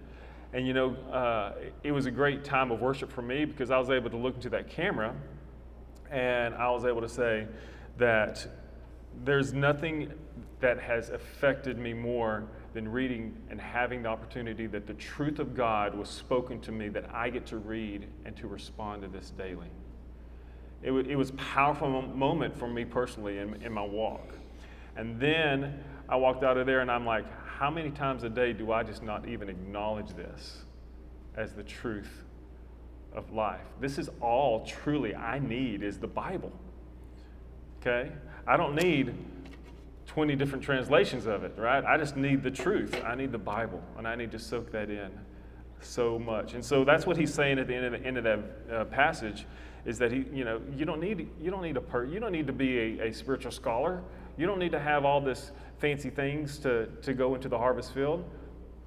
And 0.53 0.67
you 0.67 0.73
know, 0.73 0.95
uh, 1.13 1.53
it 1.83 1.93
was 1.93 2.07
a 2.07 2.11
great 2.11 2.45
time 2.45 2.71
of 2.71 2.81
worship 2.81 3.13
for 3.13 3.23
me 3.23 3.45
because 3.45 3.71
I 3.71 3.79
was 3.79 3.91
able 3.91 4.11
to 4.11 4.17
look 4.17 4.37
into 4.37 4.49
that 4.51 4.71
camera 4.71 5.15
and 6.11 6.55
I 6.55 6.71
was 6.71 6.85
able 6.85 7.01
to 7.03 7.09
say 7.09 7.47
that 7.99 8.47
there's 9.25 9.53
nothing 9.53 10.13
that 10.61 10.81
has 10.81 11.11
affected 11.11 11.79
me 11.79 11.93
more 11.93 12.45
than 12.73 12.91
reading 12.91 13.37
and 13.51 13.61
having 13.61 14.03
the 14.03 14.09
opportunity 14.09 14.67
that 14.67 14.87
the 14.87 14.95
truth 14.95 15.39
of 15.39 15.55
God 15.55 15.95
was 15.95 16.09
spoken 16.09 16.61
to 16.63 16.73
me 16.73 16.89
that 16.89 17.11
I 17.13 17.31
get 17.31 17.47
to 17.47 17.59
read 17.59 18.07
and 18.25 18.37
to 18.39 18.47
respond 18.47 19.03
to 19.03 19.09
this 19.09 19.31
daily. 19.31 19.71
It, 20.83 20.89
w- 20.89 21.07
it 21.09 21.17
was 21.17 21.31
a 21.31 21.35
powerful 21.35 22.03
moment 22.03 22.57
for 22.57 22.69
me 22.69 22.85
personally 22.85 23.39
in, 23.39 23.63
in 23.63 23.73
my 23.73 23.85
walk. 23.85 24.35
And 24.97 25.21
then 25.21 25.83
I 26.09 26.17
walked 26.17 26.43
out 26.43 26.57
of 26.57 26.67
there 26.67 26.81
and 26.81 26.91
I'm 26.91 27.05
like, 27.05 27.25
how 27.47 27.71
many 27.71 27.91
times 27.91 28.23
a 28.23 28.31
day 28.31 28.53
do 28.53 28.73
I 28.73 28.83
just 28.83 29.03
not 29.03 29.29
even 29.29 29.49
acknowledge 29.49 30.11
this 30.15 30.65
as 31.37 31.53
the 31.53 31.63
truth 31.63 32.25
of 33.15 33.33
life? 33.33 33.67
This 33.81 33.99
is 33.99 34.09
all 34.21 34.65
truly 34.65 35.15
I 35.15 35.39
need 35.39 35.83
is 35.83 35.99
the 35.99 36.07
Bible. 36.07 36.53
Okay? 37.81 38.11
I 38.47 38.57
don't 38.57 38.75
need 38.75 39.15
20 40.07 40.37
different 40.37 40.63
translations 40.65 41.27
of 41.27 41.45
it, 41.45 41.53
right? 41.57 41.85
I 41.85 41.97
just 41.97 42.17
need 42.17 42.43
the 42.43 42.51
truth. 42.51 43.03
I 43.05 43.15
need 43.15 43.33
the 43.33 43.39
Bible, 43.39 43.83
and 43.99 44.07
I 44.07 44.15
need 44.15 44.31
to 44.33 44.39
soak 44.39 44.71
that 44.73 44.91
in 44.91 45.11
so 45.81 46.19
much. 46.19 46.55
And 46.55 46.65
so 46.65 46.85
that's 46.85 47.07
what 47.07 47.17
he's 47.17 47.33
saying 47.33 47.59
at 47.59 47.67
the 47.67 47.75
end 47.75 47.87
of, 47.87 47.93
the, 47.93 48.07
end 48.07 48.19
of 48.19 48.25
that 48.25 48.41
uh, 48.73 48.85
passage 48.85 49.47
is 49.85 49.99
that 49.99 50.11
he, 50.11 50.25
you 50.33 50.45
know, 50.45 50.61
you 50.77 50.85
don't 50.85 51.01
need, 51.01 51.29
you 51.41 51.51
don't 51.51 51.63
need 51.63 51.77
a 51.77 51.81
per, 51.81 52.05
you 52.05 52.19
don't 52.19 52.33
need 52.33 52.47
to 52.47 52.53
be 52.53 53.01
a, 53.01 53.09
a 53.09 53.13
spiritual 53.13 53.53
scholar. 53.53 54.03
You 54.37 54.47
don't 54.47 54.59
need 54.59 54.73
to 54.73 54.81
have 54.81 55.05
all 55.05 55.21
this 55.21 55.53
fancy 55.79 56.11
things 56.11 56.59
to, 56.61 56.87
to 57.03 57.15
go 57.15 57.35
into 57.35 57.49
the 57.49 57.59
harvest 57.59 57.95
field. 57.95 58.25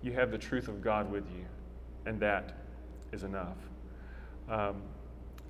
You 0.01 0.11
have 0.13 0.31
the 0.31 0.37
truth 0.37 0.67
of 0.67 0.81
God 0.81 1.11
with 1.11 1.25
you, 1.31 1.45
and 2.05 2.19
that 2.19 2.57
is 3.11 3.23
enough. 3.23 3.57
Um, 4.49 4.81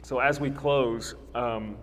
so 0.03 0.19
as 0.19 0.39
we 0.39 0.49
close, 0.49 1.15
um, 1.36 1.77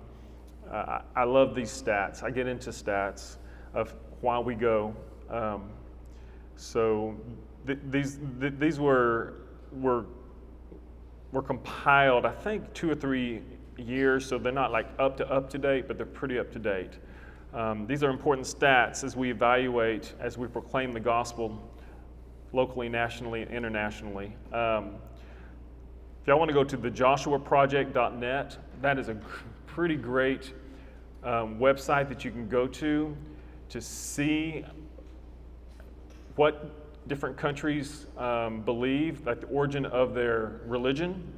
I, 0.71 1.01
I, 1.15 1.25
love 1.25 1.55
these 1.55 1.71
stats. 1.71 2.23
I 2.23 2.31
get 2.31 2.47
into 2.47 2.71
stats 2.71 3.37
of 3.77 3.95
why 4.23 4.39
we 4.41 4.55
go. 4.55 4.97
Um, 5.31 5.71
so 6.57 7.15
th- 7.67 7.79
these 7.91 8.19
th- 8.41 8.55
these 8.59 8.81
were 8.81 9.35
were 9.71 10.07
were 11.31 11.43
compiled, 11.43 12.25
I 12.25 12.33
think, 12.33 12.73
two 12.73 12.91
or 12.91 12.95
three 12.95 13.43
years. 13.77 14.25
So 14.27 14.39
they're 14.39 14.53
not 14.53 14.73
like 14.73 14.89
up 14.99 15.17
to 15.19 15.31
up 15.31 15.51
to 15.51 15.59
date, 15.59 15.87
but 15.87 15.99
they're 15.99 16.07
pretty 16.07 16.39
up 16.39 16.51
to 16.53 16.59
date. 16.59 16.95
Um, 17.53 17.87
these 17.87 18.03
are 18.03 18.11
important 18.11 18.47
stats 18.47 19.05
as 19.05 19.15
we 19.15 19.31
evaluate, 19.31 20.15
as 20.19 20.37
we 20.37 20.49
proclaim 20.49 20.93
the 20.93 21.01
gospel 21.01 21.63
locally, 22.53 22.89
nationally, 22.89 23.43
and 23.43 23.51
internationally. 23.51 24.35
Um, 24.53 24.95
if 26.23 26.29
y'all 26.29 26.39
want 26.39 26.49
to 26.49 26.55
go 26.55 26.65
to 26.65 26.77
the 26.77 26.91
joshuaproject.net, 26.91 28.59
that 28.83 28.99
is 28.99 29.09
a 29.09 29.17
pretty 29.67 29.97
great 29.97 30.53
um, 31.23 31.59
website 31.59 32.09
that 32.09 32.25
you 32.25 32.31
can 32.31 32.49
go 32.49 32.67
to 32.67 33.17
to 33.69 33.81
see 33.81 34.65
what 36.37 37.09
different 37.09 37.37
countries 37.37 38.07
um, 38.19 38.61
believe, 38.63 39.27
like 39.27 39.41
the 39.41 39.47
origin 39.47 39.87
of 39.87 40.15
their 40.15 40.61
religion, 40.67 41.33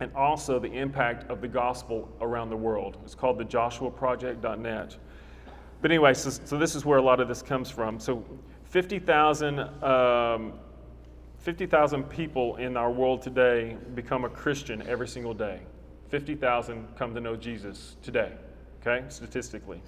and 0.00 0.12
also 0.14 0.58
the 0.58 0.72
impact 0.72 1.30
of 1.30 1.40
the 1.40 1.48
gospel 1.48 2.08
around 2.20 2.50
the 2.50 2.56
world. 2.56 2.98
It's 3.04 3.14
called 3.14 3.38
the 3.38 3.44
joshuaproject.net. 3.44 4.96
But 5.80 5.90
anyway, 5.90 6.14
so, 6.14 6.30
so 6.30 6.58
this 6.58 6.74
is 6.74 6.84
where 6.84 6.98
a 6.98 7.02
lot 7.02 7.20
of 7.20 7.28
this 7.28 7.42
comes 7.42 7.70
from. 7.70 8.00
So 8.00 8.24
50,000 8.64 9.60
um, 9.82 10.54
50,000 11.44 12.04
people 12.04 12.56
in 12.56 12.74
our 12.74 12.90
world 12.90 13.20
today 13.20 13.76
become 13.94 14.24
a 14.24 14.30
Christian 14.30 14.82
every 14.88 15.06
single 15.06 15.34
day. 15.34 15.60
50,000 16.08 16.88
come 16.96 17.14
to 17.14 17.20
know 17.20 17.36
Jesus 17.36 17.96
today, 18.02 18.32
okay, 18.80 19.04
statistically. 19.10 19.82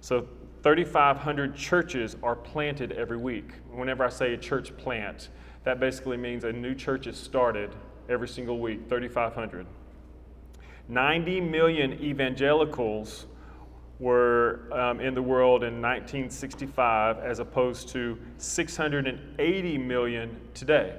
So 0.00 0.26
3,500 0.66 1.54
churches 1.54 2.16
are 2.24 2.34
planted 2.34 2.90
every 2.90 3.16
week. 3.16 3.52
Whenever 3.70 4.04
I 4.04 4.08
say 4.08 4.34
a 4.34 4.36
church 4.36 4.76
plant, 4.76 5.28
that 5.62 5.78
basically 5.78 6.16
means 6.16 6.42
a 6.42 6.52
new 6.52 6.74
church 6.74 7.06
is 7.06 7.16
started 7.16 7.72
every 8.08 8.26
single 8.26 8.58
week, 8.58 8.88
3,500. 8.88 9.64
90 10.88 11.40
million 11.40 11.92
evangelicals 12.02 13.26
were 14.00 14.68
um, 14.72 14.98
in 14.98 15.14
the 15.14 15.22
world 15.22 15.62
in 15.62 15.80
1965 15.80 17.18
as 17.20 17.38
opposed 17.38 17.88
to 17.90 18.18
680 18.38 19.78
million 19.78 20.36
today. 20.52 20.96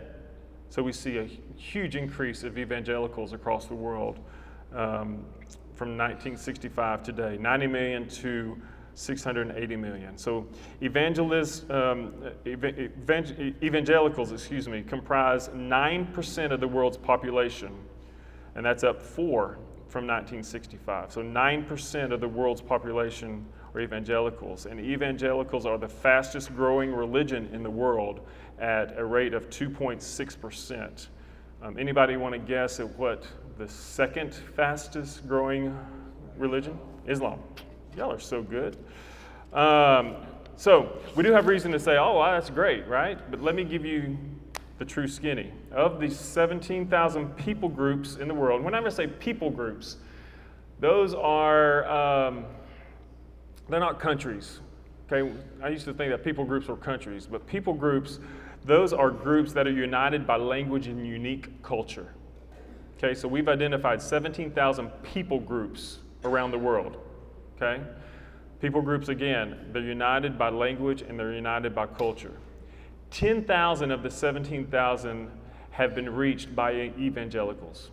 So 0.70 0.82
we 0.82 0.94
see 0.94 1.18
a 1.18 1.26
huge 1.58 1.98
increase 1.98 2.44
of 2.44 2.58
evangelicals 2.58 3.34
across 3.34 3.66
the 3.66 3.76
world 3.76 4.18
um, 4.72 5.26
from 5.76 5.98
1965 5.98 7.04
today 7.04 7.38
90 7.38 7.68
million 7.68 8.08
to 8.08 8.58
680 8.98 9.76
million. 9.76 10.18
So 10.18 10.48
evangelists, 10.82 11.70
um, 11.70 12.14
evangelicals, 12.48 14.32
excuse 14.32 14.68
me, 14.68 14.82
comprise 14.82 15.50
9% 15.50 16.52
of 16.52 16.60
the 16.60 16.68
world's 16.68 16.98
population, 16.98 17.76
and 18.56 18.66
that's 18.66 18.84
up 18.84 19.00
4 19.00 19.60
from 19.88 20.08
1965. 20.08 21.12
So 21.12 21.22
9% 21.22 22.12
of 22.12 22.20
the 22.20 22.28
world's 22.28 22.62
population 22.62 23.46
are 23.76 23.82
evangelicals, 23.82 24.66
and 24.66 24.80
evangelicals 24.80 25.68
are 25.68 25.78
the 25.78 25.88
fastest 25.88 26.56
growing 26.56 26.92
religion 26.92 27.50
in 27.54 27.62
the 27.62 27.70
world 27.70 28.22
at 28.58 28.98
a 28.98 29.06
rate 29.06 29.36
of 29.36 29.48
2.6%. 29.52 31.08
Um, 31.62 31.78
anybody 31.78 32.18
want 32.18 32.34
to 32.34 32.40
guess 32.40 32.80
at 32.80 32.90
what 32.98 33.28
the 33.60 33.68
second 33.68 34.34
fastest 34.34 35.28
growing 35.28 35.78
religion? 36.36 36.80
Islam. 37.08 37.40
Y'all 37.98 38.12
are 38.12 38.20
so 38.20 38.44
good. 38.44 38.78
Um, 39.54 40.18
so 40.56 41.00
we 41.16 41.24
do 41.24 41.32
have 41.34 41.48
reason 41.48 41.72
to 41.72 41.80
say, 41.80 41.98
oh, 41.98 42.24
that's 42.24 42.52
great, 42.52 42.88
right? 42.88 43.20
But 43.32 43.42
let 43.42 43.56
me 43.56 43.64
give 43.64 43.84
you 43.84 44.16
the 44.78 44.86
true 44.86 45.08
skinny. 45.08 45.52
Of 45.72 46.00
the 46.00 46.08
17,000 46.08 47.36
people 47.38 47.70
groups 47.70 48.18
in 48.18 48.28
the 48.28 48.36
world, 48.36 48.64
whenever 48.64 48.86
I 48.86 48.92
say 48.92 49.08
people 49.08 49.50
groups, 49.50 49.98
those 50.80 51.16
are, 51.16 51.90
um, 51.90 52.46
they're 53.68 53.80
not 53.80 54.00
countries. 54.00 54.60
Okay, 55.12 55.36
I 55.64 55.70
used 55.70 55.86
to 55.86 55.94
think 55.94 56.12
that 56.12 56.24
people 56.24 56.46
groups 56.46 56.68
were 56.68 56.78
countries, 56.78 57.26
but 57.26 57.48
people 57.48 57.74
groups, 57.74 58.20
those 58.64 58.94
are 58.94 59.10
groups 59.10 59.54
that 59.54 59.66
are 59.66 59.72
united 59.72 60.28
by 60.28 60.36
language 60.36 60.86
and 60.86 61.08
unique 61.08 61.64
culture. 61.64 62.14
Okay, 62.98 63.16
so 63.16 63.28
we've 63.28 63.48
identified 63.48 64.04
17,000 64.04 64.90
people 65.02 65.40
groups 65.40 66.00
around 66.24 66.52
the 66.52 66.60
world. 66.60 66.98
Okay, 67.60 67.84
people 68.62 68.82
groups 68.82 69.10
again, 69.10 69.70
they're 69.74 69.82
united 69.82 70.38
by 70.38 70.50
language 70.50 71.02
and 71.02 71.20
they're 71.20 71.34
united 71.34 71.74
by 71.74 71.88
culture. 71.88 72.34
10,000 73.12 73.92
of 73.92 74.04
the 74.04 74.12
17,000 74.12 75.32
have 75.72 75.96
been 75.96 76.14
reached 76.14 76.56
by 76.56 76.92
evangelicals. 77.00 77.90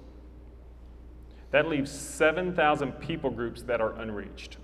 That 1.50 1.68
leaves 1.68 1.90
7,000 1.90 2.92
people 2.92 3.30
groups 3.30 3.62
that 3.62 3.80
are 3.80 3.92
unreached. 3.92 4.58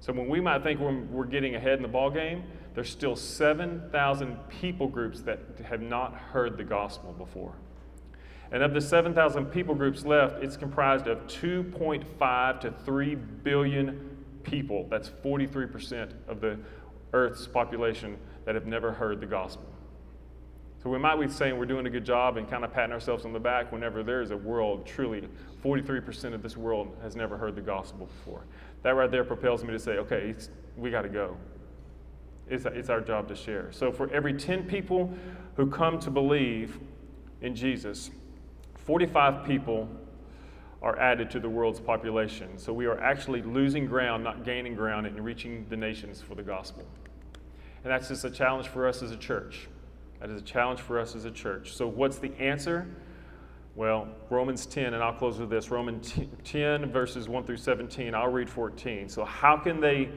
So 0.00 0.12
when 0.12 0.28
we 0.28 0.40
might 0.40 0.62
think 0.62 0.78
we're, 0.78 1.00
we're 1.04 1.24
getting 1.24 1.54
ahead 1.54 1.76
in 1.76 1.82
the 1.82 1.88
ball 1.88 2.10
game, 2.10 2.44
there's 2.74 2.90
still 2.90 3.16
7,000 3.16 4.36
people 4.48 4.88
groups 4.88 5.20
that 5.22 5.40
have 5.64 5.80
not 5.80 6.14
heard 6.14 6.56
the 6.56 6.64
gospel 6.64 7.12
before. 7.12 7.54
And 8.50 8.62
of 8.62 8.74
the 8.74 8.80
7,000 8.80 9.46
people 9.46 9.74
groups 9.74 10.04
left, 10.04 10.42
it's 10.42 10.56
comprised 10.56 11.06
of 11.06 11.26
2.5 11.26 12.60
to 12.60 12.70
3 12.70 13.14
billion 13.14 14.11
people. 14.42 14.86
That's 14.90 15.08
43% 15.08 16.12
of 16.28 16.40
the 16.40 16.58
Earth's 17.12 17.46
population 17.46 18.16
that 18.44 18.54
have 18.54 18.66
never 18.66 18.92
heard 18.92 19.20
the 19.20 19.26
gospel. 19.26 19.66
So 20.82 20.90
we 20.90 20.98
might 20.98 21.20
be 21.20 21.28
saying 21.28 21.56
we're 21.56 21.66
doing 21.66 21.86
a 21.86 21.90
good 21.90 22.04
job 22.04 22.36
and 22.36 22.50
kind 22.50 22.64
of 22.64 22.72
patting 22.72 22.92
ourselves 22.92 23.24
on 23.24 23.32
the 23.32 23.38
back 23.38 23.70
whenever 23.70 24.02
there 24.02 24.20
is 24.20 24.32
a 24.32 24.36
world, 24.36 24.84
truly, 24.84 25.28
43% 25.62 26.34
of 26.34 26.42
this 26.42 26.56
world 26.56 26.96
has 27.02 27.14
never 27.14 27.36
heard 27.36 27.54
the 27.54 27.60
gospel 27.60 28.06
before. 28.06 28.44
That 28.82 28.96
right 28.96 29.10
there 29.10 29.22
propels 29.22 29.62
me 29.62 29.70
to 29.72 29.78
say, 29.78 29.92
okay, 29.92 30.34
we 30.76 30.90
got 30.90 31.02
to 31.02 31.08
go. 31.08 31.36
It's, 32.48 32.64
it's 32.64 32.90
our 32.90 33.00
job 33.00 33.28
to 33.28 33.36
share. 33.36 33.70
So 33.70 33.92
for 33.92 34.12
every 34.12 34.34
10 34.34 34.64
people 34.64 35.14
who 35.56 35.70
come 35.70 36.00
to 36.00 36.10
believe 36.10 36.80
in 37.42 37.54
Jesus, 37.54 38.10
45 38.84 39.44
people 39.44 39.88
are 40.82 40.98
added 40.98 41.30
to 41.30 41.40
the 41.40 41.48
world's 41.48 41.80
population. 41.80 42.58
So 42.58 42.72
we 42.72 42.86
are 42.86 43.00
actually 43.00 43.42
losing 43.42 43.86
ground, 43.86 44.24
not 44.24 44.44
gaining 44.44 44.74
ground, 44.74 45.06
in 45.06 45.22
reaching 45.22 45.64
the 45.68 45.76
nations 45.76 46.20
for 46.20 46.34
the 46.34 46.42
gospel. 46.42 46.84
And 47.84 47.92
that's 47.92 48.08
just 48.08 48.24
a 48.24 48.30
challenge 48.30 48.68
for 48.68 48.88
us 48.88 49.02
as 49.02 49.12
a 49.12 49.16
church. 49.16 49.68
That 50.20 50.30
is 50.30 50.40
a 50.40 50.44
challenge 50.44 50.80
for 50.80 50.98
us 50.98 51.14
as 51.14 51.24
a 51.24 51.30
church. 51.30 51.72
So, 51.74 51.86
what's 51.86 52.18
the 52.18 52.32
answer? 52.38 52.86
Well, 53.74 54.08
Romans 54.28 54.66
10, 54.66 54.92
and 54.92 55.02
I'll 55.02 55.14
close 55.14 55.38
with 55.38 55.50
this 55.50 55.70
Romans 55.70 56.14
10, 56.44 56.92
verses 56.92 57.28
1 57.28 57.44
through 57.44 57.56
17. 57.56 58.14
I'll 58.14 58.28
read 58.28 58.50
14. 58.50 59.08
So, 59.08 59.24
how 59.24 59.56
can 59.56 59.80
they 59.80 60.10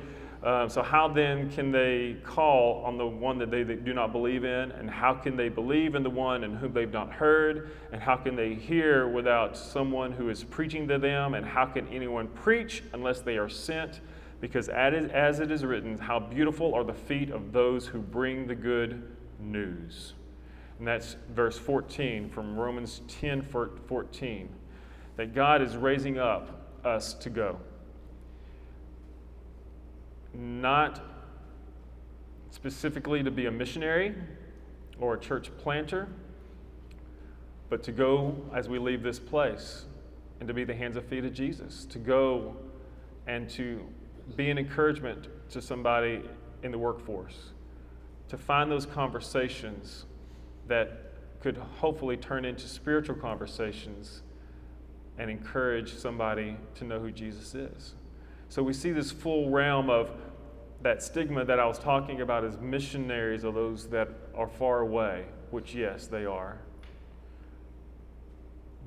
Um, 0.45 0.69
so, 0.69 0.83
how 0.83 1.07
then 1.07 1.49
can 1.49 1.71
they 1.71 2.17
call 2.23 2.83
on 2.85 2.99
the 2.99 3.07
one 3.07 3.39
that 3.39 3.49
they, 3.49 3.63
they 3.63 3.73
do 3.73 3.95
not 3.95 4.11
believe 4.11 4.43
in? 4.43 4.71
And 4.73 4.87
how 4.87 5.15
can 5.15 5.35
they 5.35 5.49
believe 5.49 5.95
in 5.95 6.03
the 6.03 6.09
one 6.11 6.43
in 6.43 6.55
whom 6.55 6.71
they've 6.71 6.93
not 6.93 7.11
heard? 7.11 7.71
And 7.91 7.99
how 7.99 8.15
can 8.15 8.35
they 8.35 8.53
hear 8.53 9.07
without 9.07 9.57
someone 9.57 10.11
who 10.11 10.29
is 10.29 10.43
preaching 10.43 10.87
to 10.89 10.99
them? 10.99 11.33
And 11.33 11.43
how 11.43 11.65
can 11.65 11.87
anyone 11.87 12.27
preach 12.27 12.83
unless 12.93 13.21
they 13.21 13.37
are 13.37 13.49
sent? 13.49 14.01
Because 14.39 14.69
as 14.69 15.39
it 15.39 15.49
is 15.49 15.65
written, 15.65 15.97
how 15.97 16.19
beautiful 16.19 16.75
are 16.75 16.83
the 16.83 16.93
feet 16.93 17.31
of 17.31 17.51
those 17.51 17.87
who 17.87 17.99
bring 17.99 18.45
the 18.45 18.53
good 18.53 19.01
news. 19.39 20.13
And 20.77 20.87
that's 20.87 21.15
verse 21.33 21.57
14 21.57 22.29
from 22.29 22.55
Romans 22.55 23.01
10 23.07 23.41
14. 23.87 24.49
That 25.15 25.33
God 25.33 25.63
is 25.63 25.75
raising 25.75 26.19
up 26.19 26.69
us 26.85 27.15
to 27.15 27.31
go 27.31 27.57
not 30.37 31.01
specifically 32.51 33.23
to 33.23 33.31
be 33.31 33.45
a 33.45 33.51
missionary 33.51 34.15
or 34.99 35.15
a 35.15 35.19
church 35.19 35.51
planter, 35.57 36.07
but 37.69 37.83
to 37.83 37.91
go 37.91 38.35
as 38.53 38.69
we 38.69 38.79
leave 38.79 39.03
this 39.03 39.19
place 39.19 39.85
and 40.39 40.47
to 40.47 40.53
be 40.53 40.63
the 40.63 40.73
hands 40.73 40.95
and 40.95 41.05
feet 41.07 41.25
of 41.25 41.33
Jesus, 41.33 41.85
to 41.85 41.99
go 41.99 42.55
and 43.27 43.49
to 43.49 43.81
be 44.35 44.49
an 44.49 44.57
encouragement 44.57 45.27
to 45.49 45.61
somebody 45.61 46.21
in 46.63 46.71
the 46.71 46.77
workforce, 46.77 47.51
to 48.29 48.37
find 48.37 48.71
those 48.71 48.85
conversations 48.85 50.05
that 50.67 51.13
could 51.41 51.57
hopefully 51.57 52.17
turn 52.17 52.45
into 52.45 52.67
spiritual 52.67 53.15
conversations 53.15 54.21
and 55.17 55.29
encourage 55.29 55.93
somebody 55.93 56.57
to 56.75 56.83
know 56.83 56.99
who 56.99 57.11
Jesus 57.11 57.53
is. 57.55 57.93
So 58.49 58.63
we 58.63 58.73
see 58.73 58.91
this 58.91 59.11
full 59.11 59.49
realm 59.49 59.89
of 59.89 60.11
that 60.85 61.01
stigma 61.01 61.43
that 61.43 61.59
I 61.59 61.65
was 61.65 61.79
talking 61.79 62.21
about 62.21 62.43
as 62.43 62.59
missionaries 62.59 63.43
are 63.43 63.51
those 63.51 63.87
that 63.87 64.07
are 64.35 64.47
far 64.47 64.81
away, 64.81 65.25
which, 65.49 65.73
yes, 65.73 66.05
they 66.05 66.25
are. 66.25 66.59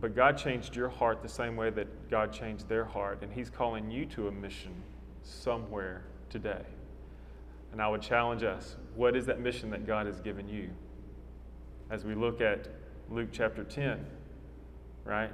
But 0.01 0.15
God 0.15 0.39
changed 0.39 0.77
your 0.77 0.91
heart 0.91 1.23
the 1.23 1.29
same 1.29 1.57
way 1.57 1.71
that 1.71 2.09
God 2.09 2.33
changed 2.33 2.69
their 2.69 2.85
heart, 2.85 3.19
and 3.23 3.33
He's 3.33 3.51
calling 3.51 3.91
you 3.91 4.07
to 4.07 4.29
a 4.29 4.31
mission 4.31 4.71
somewhere 5.25 6.05
today. 6.31 6.63
And 7.73 7.83
I 7.83 7.89
would 7.89 8.01
challenge 8.01 8.45
us 8.45 8.77
what 8.95 9.17
is 9.17 9.27
that 9.27 9.41
mission 9.41 9.69
that 9.71 9.85
God 9.85 10.07
has 10.07 10.21
given 10.21 10.49
you? 10.49 10.71
As 11.91 12.05
we 12.05 12.15
look 12.15 12.41
at 12.41 12.69
Luke 13.11 13.31
chapter 13.33 13.65
10, 13.65 14.07
right? 15.05 15.33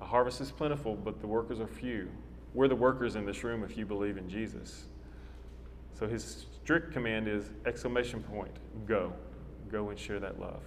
The 0.00 0.04
harvest 0.04 0.40
is 0.40 0.50
plentiful, 0.50 0.96
but 0.96 1.20
the 1.20 1.28
workers 1.28 1.60
are 1.60 1.68
few. 1.68 2.08
We're 2.54 2.66
the 2.66 2.74
workers 2.74 3.14
in 3.14 3.24
this 3.24 3.44
room 3.44 3.62
if 3.62 3.76
you 3.76 3.86
believe 3.86 4.16
in 4.16 4.28
Jesus. 4.28 4.86
So 5.98 6.06
his 6.06 6.46
strict 6.62 6.92
command 6.92 7.26
is 7.26 7.52
exclamation 7.64 8.22
point, 8.22 8.52
go. 8.86 9.12
Go 9.70 9.90
and 9.90 9.98
share 9.98 10.20
that 10.20 10.38
love. 10.38 10.60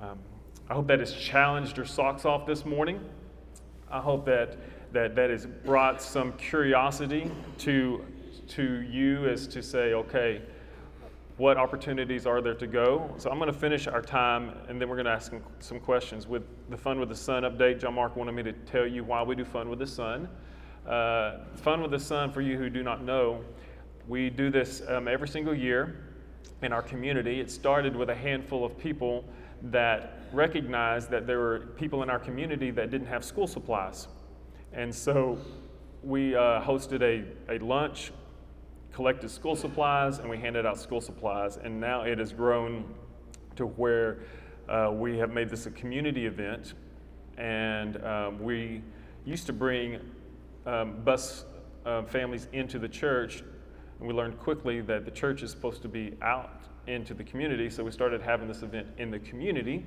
Um, 0.00 0.18
I 0.68 0.74
hope 0.74 0.86
that 0.88 1.00
has 1.00 1.12
challenged 1.12 1.76
your 1.76 1.86
socks 1.86 2.24
off 2.24 2.46
this 2.46 2.64
morning. 2.64 3.00
I 3.90 4.00
hope 4.00 4.24
that 4.26 4.56
that, 4.92 5.14
that 5.16 5.30
has 5.30 5.46
brought 5.46 6.02
some 6.02 6.32
curiosity 6.34 7.30
to, 7.58 8.04
to 8.48 8.82
you 8.82 9.28
as 9.28 9.46
to 9.48 9.62
say, 9.62 9.94
okay, 9.94 10.42
what 11.36 11.56
opportunities 11.56 12.26
are 12.26 12.40
there 12.40 12.54
to 12.54 12.66
go? 12.66 13.14
So 13.16 13.30
I'm 13.30 13.38
going 13.38 13.52
to 13.52 13.58
finish 13.58 13.86
our 13.86 14.02
time 14.02 14.52
and 14.68 14.80
then 14.80 14.88
we're 14.88 14.96
going 14.96 15.06
to 15.06 15.12
ask 15.12 15.32
some, 15.60 15.80
questions. 15.80 16.26
With 16.26 16.42
the 16.68 16.76
Fun 16.76 17.00
with 17.00 17.08
the 17.08 17.14
Sun 17.14 17.44
update, 17.44 17.80
John 17.80 17.94
Mark 17.94 18.16
wanted 18.16 18.32
me 18.32 18.42
to 18.42 18.52
tell 18.52 18.86
you 18.86 19.04
why 19.04 19.22
we 19.22 19.34
do 19.34 19.44
Fun 19.44 19.70
with 19.70 19.78
the 19.78 19.86
Sun. 19.86 20.28
Uh, 20.86 21.38
fun 21.56 21.82
with 21.82 21.90
the 21.90 21.98
Sun, 21.98 22.32
for 22.32 22.40
you 22.40 22.58
who 22.58 22.68
do 22.68 22.82
not 22.82 23.04
know, 23.04 23.44
we 24.08 24.30
do 24.30 24.50
this 24.50 24.82
um, 24.88 25.08
every 25.08 25.28
single 25.28 25.54
year 25.54 25.96
in 26.62 26.72
our 26.72 26.82
community. 26.82 27.40
It 27.40 27.50
started 27.50 27.94
with 27.96 28.10
a 28.10 28.14
handful 28.14 28.64
of 28.64 28.78
people 28.78 29.24
that 29.62 30.18
recognized 30.32 31.10
that 31.10 31.26
there 31.26 31.38
were 31.38 31.60
people 31.76 32.02
in 32.02 32.10
our 32.10 32.18
community 32.18 32.70
that 32.70 32.90
didn't 32.90 33.06
have 33.08 33.24
school 33.24 33.46
supplies. 33.46 34.08
And 34.72 34.94
so 34.94 35.38
we 36.02 36.34
uh, 36.34 36.62
hosted 36.62 37.02
a, 37.02 37.52
a 37.52 37.58
lunch 37.58 38.12
collected 38.92 39.30
school 39.30 39.54
supplies 39.54 40.18
and 40.18 40.28
we 40.28 40.38
handed 40.38 40.66
out 40.66 40.78
school 40.78 41.00
supplies. 41.00 41.56
And 41.56 41.80
now 41.80 42.02
it 42.02 42.18
has 42.18 42.32
grown 42.32 42.94
to 43.56 43.66
where 43.66 44.20
uh, 44.68 44.90
we 44.92 45.18
have 45.18 45.30
made 45.30 45.48
this 45.48 45.66
a 45.66 45.70
community 45.70 46.26
event. 46.26 46.74
And 47.36 48.02
um, 48.04 48.42
we 48.42 48.82
used 49.24 49.46
to 49.46 49.52
bring 49.52 50.00
um, 50.66 51.02
bus 51.02 51.44
uh, 51.84 52.02
families 52.02 52.48
into 52.52 52.78
the 52.78 52.88
church. 52.88 53.42
And 54.00 54.08
we 54.08 54.14
learned 54.14 54.38
quickly 54.38 54.80
that 54.80 55.04
the 55.04 55.10
church 55.10 55.42
is 55.42 55.50
supposed 55.50 55.82
to 55.82 55.88
be 55.88 56.16
out 56.22 56.62
into 56.86 57.12
the 57.12 57.22
community. 57.22 57.68
So 57.68 57.84
we 57.84 57.90
started 57.90 58.22
having 58.22 58.48
this 58.48 58.62
event 58.62 58.88
in 58.96 59.10
the 59.10 59.18
community. 59.18 59.84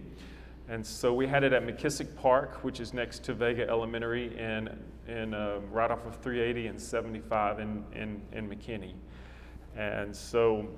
And 0.70 0.86
so 0.86 1.14
we 1.14 1.28
had 1.28 1.44
it 1.44 1.52
at 1.52 1.66
McKissick 1.66 2.16
Park, 2.16 2.64
which 2.64 2.80
is 2.80 2.94
next 2.94 3.24
to 3.24 3.34
Vega 3.34 3.68
Elementary, 3.68 4.38
and, 4.38 4.70
and 5.08 5.34
uh, 5.34 5.58
right 5.72 5.90
off 5.90 6.06
of 6.06 6.16
380 6.18 6.68
and 6.68 6.80
75 6.80 7.60
in, 7.60 7.84
in, 7.94 8.22
in 8.32 8.48
McKinney. 8.48 8.94
And 9.76 10.16
so 10.16 10.70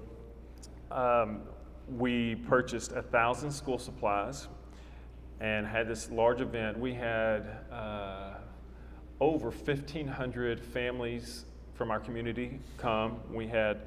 um, 0.89 1.41
we 1.89 2.35
purchased 2.35 2.93
a 2.93 3.01
thousand 3.01 3.51
school 3.51 3.77
supplies 3.77 4.47
and 5.41 5.67
had 5.67 5.89
this 5.89 6.09
large 6.09 6.39
event. 6.39 6.79
We 6.79 6.93
had 6.93 7.65
uh, 7.69 8.35
over 9.19 9.49
1,500 9.49 10.63
families 10.63 11.45
from 11.75 11.91
our 11.91 11.99
community 11.99 12.59
come. 12.77 13.19
We 13.31 13.47
had 13.47 13.81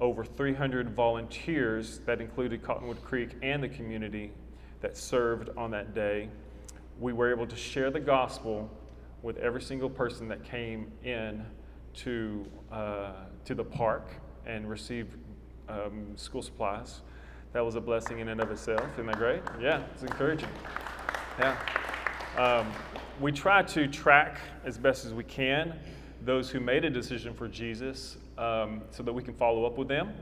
over 0.00 0.24
300 0.24 0.90
volunteers 0.90 2.00
that 2.00 2.20
included 2.20 2.62
Cottonwood 2.62 3.02
Creek 3.02 3.30
and 3.42 3.62
the 3.62 3.68
community 3.68 4.32
that 4.80 4.96
served 4.96 5.50
on 5.56 5.70
that 5.70 5.94
day. 5.94 6.28
We 7.00 7.12
were 7.12 7.30
able 7.32 7.46
to 7.46 7.56
share 7.56 7.90
the 7.90 8.00
gospel 8.00 8.70
with 9.22 9.38
every 9.38 9.62
single 9.62 9.90
person 9.90 10.28
that 10.28 10.44
came 10.44 10.92
in 11.04 11.44
to, 11.94 12.46
uh, 12.70 13.12
to 13.44 13.54
the 13.54 13.64
park 13.64 14.10
and 14.46 14.68
receive 14.68 15.16
um, 15.68 16.16
school 16.16 16.42
supplies. 16.42 17.00
That 17.52 17.64
was 17.64 17.74
a 17.74 17.80
blessing 17.80 18.20
in 18.20 18.28
and 18.28 18.40
of 18.40 18.50
itself. 18.50 18.84
Isn't 18.94 19.06
that 19.06 19.16
great? 19.16 19.42
Yeah, 19.60 19.82
it's 19.92 20.02
encouraging. 20.02 20.48
Yeah. 21.38 21.56
Um, 22.36 22.70
we 23.20 23.32
try 23.32 23.62
to 23.62 23.88
track 23.88 24.38
as 24.64 24.78
best 24.78 25.04
as 25.04 25.12
we 25.12 25.24
can 25.24 25.74
those 26.22 26.50
who 26.50 26.60
made 26.60 26.84
a 26.84 26.90
decision 26.90 27.34
for 27.34 27.48
Jesus 27.48 28.16
um, 28.36 28.82
so 28.90 29.02
that 29.02 29.12
we 29.12 29.22
can 29.22 29.34
follow 29.34 29.64
up 29.64 29.78
with 29.78 29.88
them 29.88 30.12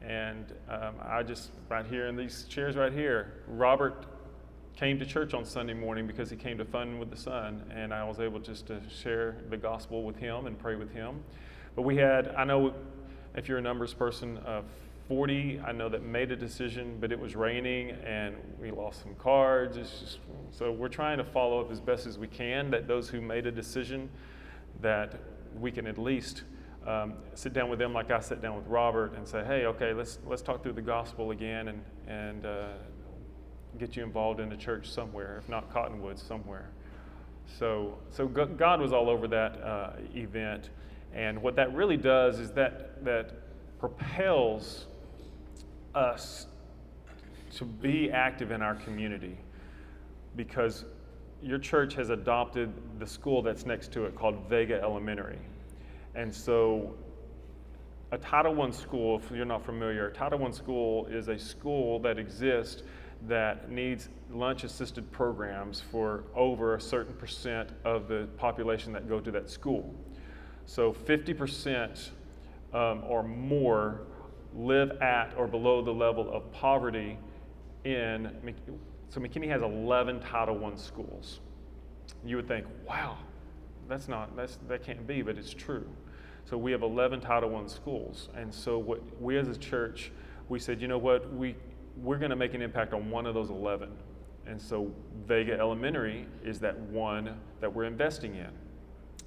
and 0.00 0.52
um, 0.68 0.94
I 1.02 1.22
just, 1.22 1.50
right 1.68 1.84
here 1.84 2.06
in 2.06 2.16
these 2.16 2.44
chairs 2.44 2.76
right 2.76 2.92
here, 2.92 3.32
Robert 3.46 4.06
came 4.76 4.98
to 4.98 5.06
church 5.06 5.34
on 5.34 5.44
Sunday 5.44 5.74
morning 5.74 6.06
because 6.06 6.30
he 6.30 6.36
came 6.36 6.56
to 6.58 6.64
Fun 6.64 6.98
with 6.98 7.10
the 7.10 7.16
Sun, 7.16 7.64
and 7.74 7.92
I 7.92 8.04
was 8.04 8.20
able 8.20 8.38
just 8.38 8.66
to 8.68 8.80
share 8.88 9.36
the 9.50 9.56
gospel 9.56 10.04
with 10.04 10.16
him 10.16 10.46
and 10.46 10.58
pray 10.58 10.76
with 10.76 10.92
him. 10.92 11.22
But 11.74 11.82
we 11.82 11.96
had, 11.96 12.28
I 12.36 12.44
know 12.44 12.74
if 13.34 13.48
you're 13.48 13.58
a 13.58 13.62
numbers 13.62 13.92
person, 13.92 14.38
uh, 14.38 14.62
40, 15.08 15.60
I 15.66 15.72
know 15.72 15.88
that 15.88 16.02
made 16.02 16.30
a 16.30 16.36
decision, 16.36 16.98
but 17.00 17.10
it 17.10 17.18
was 17.18 17.34
raining 17.34 17.90
and 18.04 18.36
we 18.60 18.70
lost 18.70 19.02
some 19.02 19.14
cards. 19.16 19.76
Just, 19.76 20.18
so 20.52 20.70
we're 20.70 20.88
trying 20.88 21.18
to 21.18 21.24
follow 21.24 21.60
up 21.60 21.72
as 21.72 21.80
best 21.80 22.06
as 22.06 22.18
we 22.18 22.26
can 22.28 22.70
that 22.70 22.86
those 22.86 23.08
who 23.08 23.20
made 23.20 23.46
a 23.46 23.52
decision, 23.52 24.10
that 24.80 25.20
we 25.58 25.70
can 25.70 25.86
at 25.86 25.98
least 25.98 26.42
um, 26.86 27.14
sit 27.34 27.52
down 27.52 27.68
with 27.68 27.78
them 27.78 27.92
like 27.92 28.10
I 28.10 28.20
sit 28.20 28.40
down 28.40 28.56
with 28.56 28.66
Robert 28.66 29.14
and 29.14 29.26
say, 29.26 29.44
hey, 29.44 29.66
okay, 29.66 29.92
let's, 29.92 30.18
let's 30.26 30.42
talk 30.42 30.62
through 30.62 30.72
the 30.72 30.82
gospel 30.82 31.32
again 31.32 31.68
and, 31.68 31.84
and 32.06 32.46
uh, 32.46 32.68
get 33.78 33.96
you 33.96 34.02
involved 34.02 34.40
in 34.40 34.48
the 34.48 34.56
church 34.56 34.88
somewhere, 34.88 35.38
if 35.38 35.48
not 35.48 35.70
Cottonwood, 35.70 36.18
somewhere. 36.18 36.70
So, 37.58 37.98
so 38.10 38.26
God 38.26 38.80
was 38.80 38.92
all 38.92 39.10
over 39.10 39.28
that 39.28 39.62
uh, 39.62 39.92
event. 40.14 40.70
And 41.12 41.42
what 41.42 41.56
that 41.56 41.74
really 41.74 41.96
does 41.96 42.38
is 42.38 42.52
that, 42.52 43.04
that 43.04 43.32
propels 43.78 44.86
us 45.94 46.46
to 47.56 47.64
be 47.64 48.10
active 48.10 48.50
in 48.50 48.62
our 48.62 48.74
community 48.74 49.36
because 50.36 50.84
your 51.42 51.58
church 51.58 51.94
has 51.94 52.10
adopted 52.10 52.72
the 52.98 53.06
school 53.06 53.42
that's 53.42 53.64
next 53.64 53.92
to 53.92 54.04
it 54.04 54.14
called 54.14 54.36
Vega 54.48 54.80
Elementary. 54.80 55.38
And 56.14 56.34
so 56.34 56.94
a 58.10 58.18
Title 58.18 58.60
I 58.62 58.70
school, 58.70 59.18
if 59.18 59.30
you're 59.30 59.44
not 59.44 59.64
familiar, 59.64 60.08
a 60.08 60.12
Title 60.12 60.44
I 60.44 60.50
school 60.50 61.06
is 61.06 61.28
a 61.28 61.38
school 61.38 61.98
that 62.00 62.18
exists 62.18 62.82
that 63.26 63.70
needs 63.70 64.08
lunch 64.30 64.64
assisted 64.64 65.10
programs 65.10 65.80
for 65.80 66.24
over 66.34 66.74
a 66.74 66.80
certain 66.80 67.14
percent 67.14 67.70
of 67.84 68.08
the 68.08 68.28
population 68.36 68.92
that 68.92 69.08
go 69.08 69.20
to 69.20 69.30
that 69.30 69.50
school. 69.50 69.94
So 70.66 70.92
50% 70.92 72.10
um, 72.72 73.02
or 73.06 73.22
more 73.22 74.02
live 74.54 74.90
at 75.02 75.34
or 75.36 75.46
below 75.46 75.82
the 75.82 75.92
level 75.92 76.30
of 76.32 76.50
poverty 76.52 77.18
in, 77.84 78.30
so 79.10 79.20
McKinney 79.20 79.48
has 79.48 79.62
11 79.62 80.20
Title 80.20 80.64
I 80.64 80.76
schools. 80.76 81.40
You 82.24 82.36
would 82.36 82.48
think, 82.48 82.66
wow, 82.86 83.16
that's 83.88 84.08
not, 84.08 84.36
that's, 84.36 84.58
that 84.68 84.82
can't 84.82 85.06
be, 85.06 85.22
but 85.22 85.38
it's 85.38 85.54
true. 85.54 85.86
So 86.44 86.56
we 86.56 86.72
have 86.72 86.82
11 86.82 87.20
Title 87.20 87.56
I 87.56 87.66
schools. 87.66 88.28
And 88.34 88.52
so 88.52 88.78
what 88.78 89.00
we 89.20 89.38
as 89.38 89.48
a 89.48 89.56
church, 89.56 90.12
we 90.48 90.58
said, 90.58 90.80
you 90.80 90.88
know 90.88 90.98
what, 90.98 91.32
we, 91.34 91.56
we're 91.96 92.18
going 92.18 92.30
to 92.30 92.36
make 92.36 92.54
an 92.54 92.62
impact 92.62 92.92
on 92.92 93.10
one 93.10 93.26
of 93.26 93.34
those 93.34 93.50
11. 93.50 93.90
And 94.46 94.60
so 94.60 94.90
Vega 95.26 95.58
Elementary 95.58 96.26
is 96.42 96.58
that 96.60 96.78
one 96.78 97.38
that 97.60 97.72
we're 97.72 97.84
investing 97.84 98.34
in. 98.34 98.48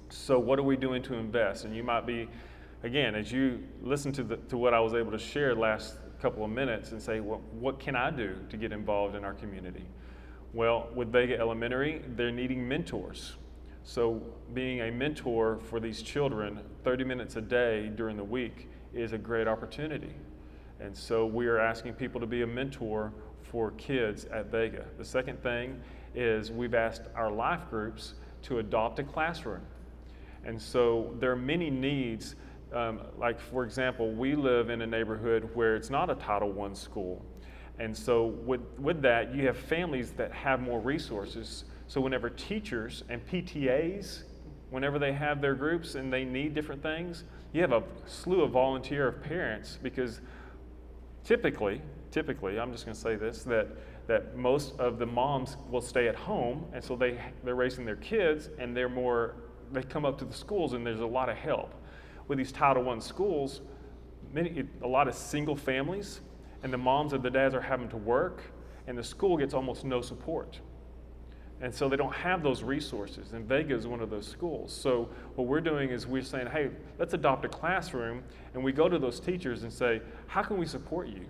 So 0.08 0.38
what 0.38 0.58
are 0.58 0.64
we 0.64 0.76
doing 0.76 1.02
to 1.04 1.14
invest? 1.14 1.64
And 1.64 1.74
you 1.74 1.82
might 1.82 2.06
be, 2.06 2.28
again, 2.82 3.14
as 3.14 3.30
you 3.30 3.62
listen 3.82 4.12
to, 4.12 4.24
the, 4.24 4.36
to 4.36 4.56
what 4.56 4.74
I 4.74 4.80
was 4.80 4.94
able 4.94 5.12
to 5.12 5.18
share 5.18 5.54
last 5.54 5.96
couple 6.22 6.44
of 6.44 6.50
minutes 6.50 6.92
and 6.92 7.02
say, 7.02 7.18
well, 7.18 7.42
what 7.58 7.80
can 7.80 7.96
I 7.96 8.12
do 8.12 8.36
to 8.48 8.56
get 8.56 8.70
involved 8.70 9.16
in 9.16 9.24
our 9.24 9.34
community? 9.34 9.84
Well, 10.52 10.88
with 10.94 11.10
Vega 11.10 11.36
Elementary, 11.36 12.02
they're 12.14 12.30
needing 12.30 12.66
mentors. 12.66 13.32
So, 13.82 14.22
being 14.54 14.82
a 14.82 14.92
mentor 14.92 15.58
for 15.58 15.80
these 15.80 16.00
children 16.00 16.60
30 16.84 17.02
minutes 17.02 17.34
a 17.34 17.40
day 17.40 17.90
during 17.96 18.16
the 18.16 18.24
week 18.24 18.68
is 18.94 19.12
a 19.12 19.18
great 19.18 19.48
opportunity. 19.48 20.14
And 20.78 20.96
so, 20.96 21.26
we 21.26 21.48
are 21.48 21.58
asking 21.58 21.94
people 21.94 22.20
to 22.20 22.26
be 22.26 22.42
a 22.42 22.46
mentor 22.46 23.12
for 23.40 23.72
kids 23.72 24.26
at 24.26 24.52
Vega. 24.52 24.84
The 24.98 25.04
second 25.04 25.42
thing 25.42 25.80
is 26.14 26.52
we've 26.52 26.74
asked 26.74 27.08
our 27.16 27.32
life 27.32 27.68
groups 27.68 28.14
to 28.42 28.60
adopt 28.60 29.00
a 29.00 29.02
classroom. 29.02 29.62
And 30.44 30.60
so, 30.60 31.16
there 31.18 31.32
are 31.32 31.36
many 31.36 31.68
needs. 31.68 32.36
Um, 32.72 33.00
like, 33.18 33.40
for 33.40 33.64
example, 33.64 34.12
we 34.12 34.34
live 34.34 34.70
in 34.70 34.82
a 34.82 34.86
neighborhood 34.86 35.50
where 35.54 35.76
it's 35.76 35.90
not 35.90 36.10
a 36.10 36.14
Title 36.14 36.60
I 36.62 36.72
school. 36.74 37.24
And 37.78 37.96
so, 37.96 38.26
with, 38.26 38.60
with 38.78 39.02
that, 39.02 39.34
you 39.34 39.46
have 39.46 39.56
families 39.56 40.12
that 40.12 40.32
have 40.32 40.60
more 40.60 40.80
resources 40.80 41.64
so, 41.92 42.00
whenever 42.00 42.30
teachers 42.30 43.04
and 43.10 43.20
PTAs, 43.26 44.22
whenever 44.70 44.98
they 44.98 45.12
have 45.12 45.42
their 45.42 45.54
groups 45.54 45.94
and 45.94 46.10
they 46.10 46.24
need 46.24 46.54
different 46.54 46.82
things, 46.82 47.24
you 47.52 47.60
have 47.60 47.72
a 47.72 47.82
slew 48.06 48.40
of 48.40 48.52
volunteer 48.52 49.08
of 49.08 49.22
parents 49.22 49.78
because 49.82 50.22
typically, 51.22 51.82
typically, 52.10 52.58
I'm 52.58 52.72
just 52.72 52.86
going 52.86 52.94
to 52.94 52.98
say 52.98 53.16
this, 53.16 53.42
that, 53.44 53.68
that 54.06 54.38
most 54.38 54.74
of 54.80 54.98
the 54.98 55.04
moms 55.04 55.58
will 55.70 55.82
stay 55.82 56.08
at 56.08 56.14
home 56.14 56.64
and 56.72 56.82
so 56.82 56.96
they, 56.96 57.20
they're 57.44 57.56
raising 57.56 57.84
their 57.84 57.96
kids 57.96 58.48
and 58.58 58.74
they're 58.74 58.88
more, 58.88 59.34
they 59.70 59.82
come 59.82 60.06
up 60.06 60.16
to 60.20 60.24
the 60.24 60.32
schools 60.32 60.72
and 60.72 60.86
there's 60.86 61.00
a 61.00 61.06
lot 61.06 61.28
of 61.28 61.36
help. 61.36 61.74
With 62.28 62.38
these 62.38 62.52
Title 62.52 62.88
I 62.88 62.98
schools, 62.98 63.60
many, 64.32 64.64
a 64.82 64.86
lot 64.86 65.08
of 65.08 65.14
single 65.14 65.56
families 65.56 66.20
and 66.62 66.72
the 66.72 66.78
moms 66.78 67.12
or 67.12 67.18
the 67.18 67.30
dads 67.30 67.54
are 67.54 67.60
having 67.60 67.88
to 67.90 67.96
work 67.96 68.42
and 68.86 68.96
the 68.96 69.04
school 69.04 69.36
gets 69.36 69.54
almost 69.54 69.84
no 69.84 70.00
support. 70.00 70.60
And 71.60 71.72
so 71.72 71.88
they 71.88 71.96
don't 71.96 72.12
have 72.12 72.42
those 72.42 72.64
resources. 72.64 73.32
And 73.32 73.46
Vega 73.46 73.74
is 73.74 73.86
one 73.86 74.00
of 74.00 74.10
those 74.10 74.26
schools. 74.26 74.72
So 74.72 75.08
what 75.36 75.46
we're 75.46 75.60
doing 75.60 75.90
is 75.90 76.08
we're 76.08 76.22
saying, 76.22 76.48
hey, 76.48 76.70
let's 76.98 77.14
adopt 77.14 77.44
a 77.44 77.48
classroom. 77.48 78.24
And 78.54 78.64
we 78.64 78.72
go 78.72 78.88
to 78.88 78.98
those 78.98 79.20
teachers 79.20 79.62
and 79.62 79.72
say, 79.72 80.02
how 80.26 80.42
can 80.42 80.58
we 80.58 80.66
support 80.66 81.06
you? 81.06 81.24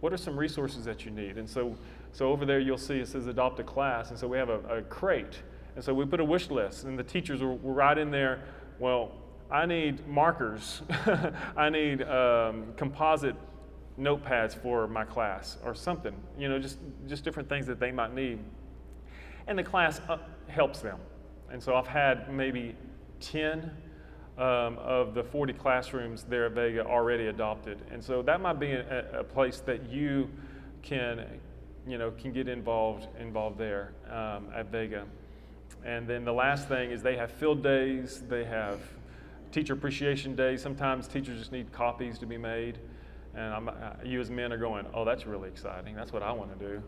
What 0.00 0.12
are 0.12 0.16
some 0.16 0.36
resources 0.36 0.84
that 0.86 1.04
you 1.04 1.12
need? 1.12 1.38
And 1.38 1.48
so, 1.48 1.76
so 2.12 2.32
over 2.32 2.44
there 2.44 2.58
you'll 2.58 2.78
see 2.78 2.98
it 2.98 3.06
says 3.06 3.28
adopt 3.28 3.60
a 3.60 3.64
class. 3.64 4.10
And 4.10 4.18
so 4.18 4.26
we 4.26 4.36
have 4.38 4.48
a, 4.48 4.58
a 4.68 4.82
crate. 4.82 5.40
And 5.76 5.84
so 5.84 5.94
we 5.94 6.04
put 6.04 6.18
a 6.18 6.24
wish 6.24 6.50
list. 6.50 6.82
And 6.82 6.98
the 6.98 7.04
teachers 7.04 7.40
were, 7.40 7.54
will 7.54 7.72
write 7.72 7.96
in 7.96 8.10
there, 8.10 8.42
well, 8.80 9.12
I 9.50 9.66
need 9.66 10.06
markers. 10.06 10.82
I 11.56 11.70
need 11.70 12.02
um, 12.02 12.72
composite 12.76 13.36
notepads 13.98 14.60
for 14.60 14.86
my 14.86 15.04
class 15.04 15.58
or 15.64 15.74
something. 15.74 16.14
You 16.38 16.48
know, 16.48 16.58
just, 16.58 16.78
just 17.06 17.24
different 17.24 17.48
things 17.48 17.66
that 17.66 17.80
they 17.80 17.92
might 17.92 18.14
need 18.14 18.38
and 19.46 19.58
the 19.58 19.62
class 19.62 20.00
uh, 20.08 20.18
helps 20.48 20.80
them. 20.80 20.98
And 21.50 21.62
so 21.62 21.74
I've 21.74 21.86
had 21.86 22.32
maybe 22.32 22.74
10 23.20 23.70
um, 24.36 24.78
of 24.78 25.14
the 25.14 25.22
40 25.22 25.52
classrooms 25.54 26.24
there 26.24 26.46
at 26.46 26.52
Vega 26.52 26.84
already 26.84 27.28
adopted. 27.28 27.78
And 27.90 28.02
so 28.02 28.22
that 28.22 28.40
might 28.40 28.58
be 28.58 28.72
a, 28.72 29.20
a 29.20 29.24
place 29.24 29.60
that 29.60 29.88
you 29.88 30.28
can, 30.82 31.24
you 31.86 31.98
know, 31.98 32.10
can 32.10 32.32
get 32.32 32.48
involved, 32.48 33.06
involved 33.18 33.58
there 33.58 33.92
um, 34.10 34.48
at 34.54 34.70
Vega. 34.70 35.04
And 35.84 36.08
then 36.08 36.24
the 36.24 36.32
last 36.32 36.68
thing 36.68 36.90
is 36.90 37.02
they 37.02 37.16
have 37.16 37.30
field 37.30 37.62
days, 37.62 38.22
they 38.28 38.44
have 38.44 38.80
teacher 39.52 39.72
appreciation 39.72 40.36
day, 40.36 40.56
Sometimes 40.56 41.08
teachers 41.08 41.38
just 41.38 41.52
need 41.52 41.72
copies 41.72 42.18
to 42.18 42.26
be 42.26 42.36
made. 42.36 42.78
And 43.34 43.52
I'm, 43.52 43.68
uh, 43.68 43.72
you 44.04 44.20
as 44.20 44.30
men 44.30 44.52
are 44.52 44.58
going, 44.58 44.86
oh, 44.94 45.04
that's 45.04 45.26
really 45.26 45.48
exciting. 45.48 45.94
That's 45.94 46.12
what 46.12 46.22
I 46.22 46.32
want 46.32 46.58
to 46.58 46.66
do. 46.66 46.82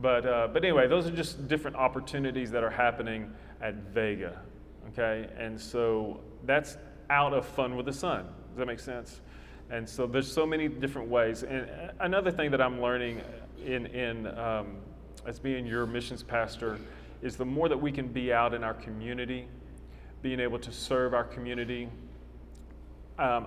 But, 0.00 0.26
uh, 0.26 0.48
but 0.52 0.64
anyway, 0.64 0.86
those 0.86 1.06
are 1.06 1.14
just 1.14 1.48
different 1.48 1.76
opportunities 1.76 2.50
that 2.50 2.62
are 2.62 2.70
happening 2.70 3.32
at 3.62 3.74
Vega. 3.74 4.40
Okay? 4.88 5.28
And 5.38 5.58
so 5.58 6.20
that's 6.44 6.76
out 7.10 7.32
of 7.32 7.46
Fun 7.46 7.76
with 7.76 7.86
the 7.86 7.92
Sun. 7.92 8.26
Does 8.50 8.58
that 8.58 8.66
make 8.66 8.80
sense? 8.80 9.20
And 9.70 9.88
so 9.88 10.06
there's 10.06 10.30
so 10.30 10.44
many 10.44 10.68
different 10.68 11.08
ways. 11.08 11.42
And 11.42 11.68
another 12.00 12.30
thing 12.30 12.50
that 12.50 12.60
I'm 12.60 12.82
learning 12.82 13.22
in, 13.64 13.86
in 13.86 14.26
um, 14.38 14.76
as 15.26 15.38
being 15.38 15.66
your 15.66 15.86
missions 15.86 16.22
pastor 16.22 16.78
is 17.22 17.36
the 17.36 17.44
more 17.44 17.68
that 17.68 17.80
we 17.80 17.90
can 17.90 18.08
be 18.08 18.32
out 18.32 18.52
in 18.52 18.62
our 18.62 18.74
community, 18.74 19.46
being 20.24 20.40
able 20.40 20.58
to 20.58 20.72
serve 20.72 21.12
our 21.12 21.22
community. 21.22 21.86
Um, 23.18 23.46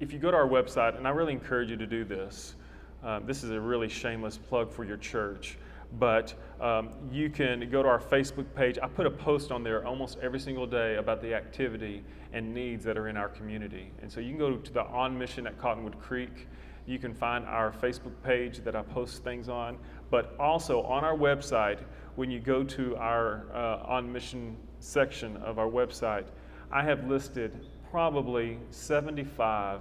if 0.00 0.12
you 0.12 0.18
go 0.18 0.32
to 0.32 0.36
our 0.36 0.48
website, 0.48 0.96
and 0.96 1.06
I 1.06 1.10
really 1.10 1.32
encourage 1.32 1.70
you 1.70 1.76
to 1.76 1.86
do 1.86 2.04
this, 2.04 2.56
um, 3.04 3.24
this 3.24 3.44
is 3.44 3.52
a 3.52 3.60
really 3.60 3.88
shameless 3.88 4.36
plug 4.36 4.72
for 4.72 4.82
your 4.82 4.96
church 4.96 5.56
but 5.98 6.34
um, 6.60 6.90
you 7.10 7.30
can 7.30 7.68
go 7.70 7.82
to 7.82 7.88
our 7.88 7.98
Facebook 7.98 8.44
page. 8.54 8.78
I 8.82 8.88
put 8.88 9.06
a 9.06 9.10
post 9.10 9.50
on 9.50 9.62
there 9.62 9.86
almost 9.86 10.18
every 10.20 10.38
single 10.38 10.66
day 10.66 10.96
about 10.96 11.22
the 11.22 11.34
activity 11.34 12.04
and 12.32 12.52
needs 12.52 12.84
that 12.84 12.98
are 12.98 13.08
in 13.08 13.16
our 13.16 13.28
community. 13.28 13.90
And 14.02 14.12
so 14.12 14.20
you 14.20 14.28
can 14.28 14.38
go 14.38 14.56
to 14.56 14.72
the 14.72 14.84
On 14.84 15.18
Mission 15.18 15.46
at 15.46 15.58
Cottonwood 15.58 15.98
Creek. 15.98 16.46
You 16.86 16.98
can 16.98 17.14
find 17.14 17.46
our 17.46 17.72
Facebook 17.72 18.12
page 18.22 18.58
that 18.64 18.76
I 18.76 18.82
post 18.82 19.24
things 19.24 19.48
on. 19.48 19.78
But 20.10 20.34
also 20.38 20.82
on 20.82 21.04
our 21.04 21.16
website, 21.16 21.80
when 22.16 22.30
you 22.30 22.40
go 22.40 22.64
to 22.64 22.96
our 22.96 23.46
uh, 23.54 23.90
On 23.90 24.12
Mission 24.12 24.56
section 24.80 25.36
of 25.38 25.58
our 25.58 25.68
website, 25.68 26.24
I 26.70 26.82
have 26.82 27.08
listed 27.08 27.66
probably 27.90 28.58
75, 28.70 29.80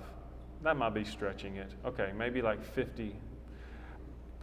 that 0.63 0.77
might 0.77 0.93
be 0.93 1.03
stretching 1.03 1.57
it, 1.57 1.71
okay, 1.85 2.11
maybe 2.17 2.41
like 2.41 2.63
50 2.63 3.15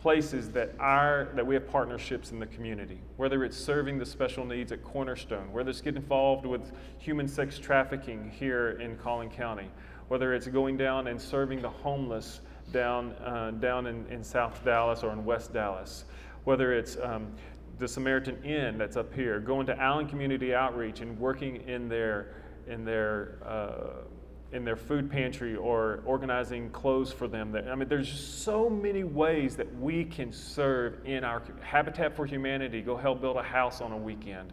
places 0.04 0.50
that 0.50 0.74
are 0.78 1.30
that 1.34 1.46
we 1.46 1.54
have 1.54 1.66
partnerships 1.66 2.30
in 2.30 2.38
the 2.38 2.46
community. 2.46 2.98
Whether 3.16 3.42
it's 3.42 3.56
serving 3.56 3.98
the 3.98 4.04
special 4.04 4.44
needs 4.44 4.70
at 4.70 4.84
cornerstone 4.84 5.50
whether 5.50 5.70
it's 5.70 5.80
getting 5.80 6.02
involved 6.02 6.44
with 6.44 6.72
human 6.98 7.26
sex 7.26 7.58
trafficking 7.58 8.30
here 8.30 8.72
in 8.82 8.98
collin 8.98 9.30
county 9.30 9.70
whether 10.08 10.34
it's 10.34 10.46
going 10.46 10.76
down 10.76 11.06
and 11.06 11.18
serving 11.18 11.62
the 11.62 11.70
homeless 11.70 12.42
down 12.70 13.12
uh, 13.12 13.52
down 13.60 13.86
in, 13.86 14.06
in 14.08 14.22
south 14.22 14.62
dallas 14.62 15.02
or 15.02 15.10
in 15.10 15.24
west 15.24 15.54
dallas 15.54 16.04
whether 16.44 16.74
it's 16.74 16.98
um, 17.02 17.26
the 17.78 17.88
samaritan 17.88 18.42
inn 18.44 18.78
that's 18.78 18.96
up 18.96 19.12
here 19.12 19.40
going 19.40 19.66
to 19.66 19.78
allen 19.80 20.06
community 20.06 20.54
outreach 20.54 21.00
and 21.00 21.18
working 21.18 21.56
in 21.68 21.88
their 21.88 22.34
in 22.68 22.84
their 22.84 23.38
uh, 23.44 24.04
in 24.52 24.64
their 24.64 24.76
food 24.76 25.10
pantry 25.10 25.56
or 25.56 26.00
organizing 26.06 26.70
clothes 26.70 27.12
for 27.12 27.26
them. 27.26 27.56
I 27.56 27.74
mean, 27.74 27.88
there's 27.88 28.08
so 28.08 28.70
many 28.70 29.02
ways 29.02 29.56
that 29.56 29.80
we 29.80 30.04
can 30.04 30.32
serve 30.32 31.04
in 31.04 31.24
our 31.24 31.42
Habitat 31.60 32.14
for 32.14 32.24
Humanity, 32.24 32.80
go 32.80 32.96
help 32.96 33.20
build 33.20 33.36
a 33.36 33.42
house 33.42 33.80
on 33.80 33.90
a 33.90 33.96
weekend. 33.96 34.52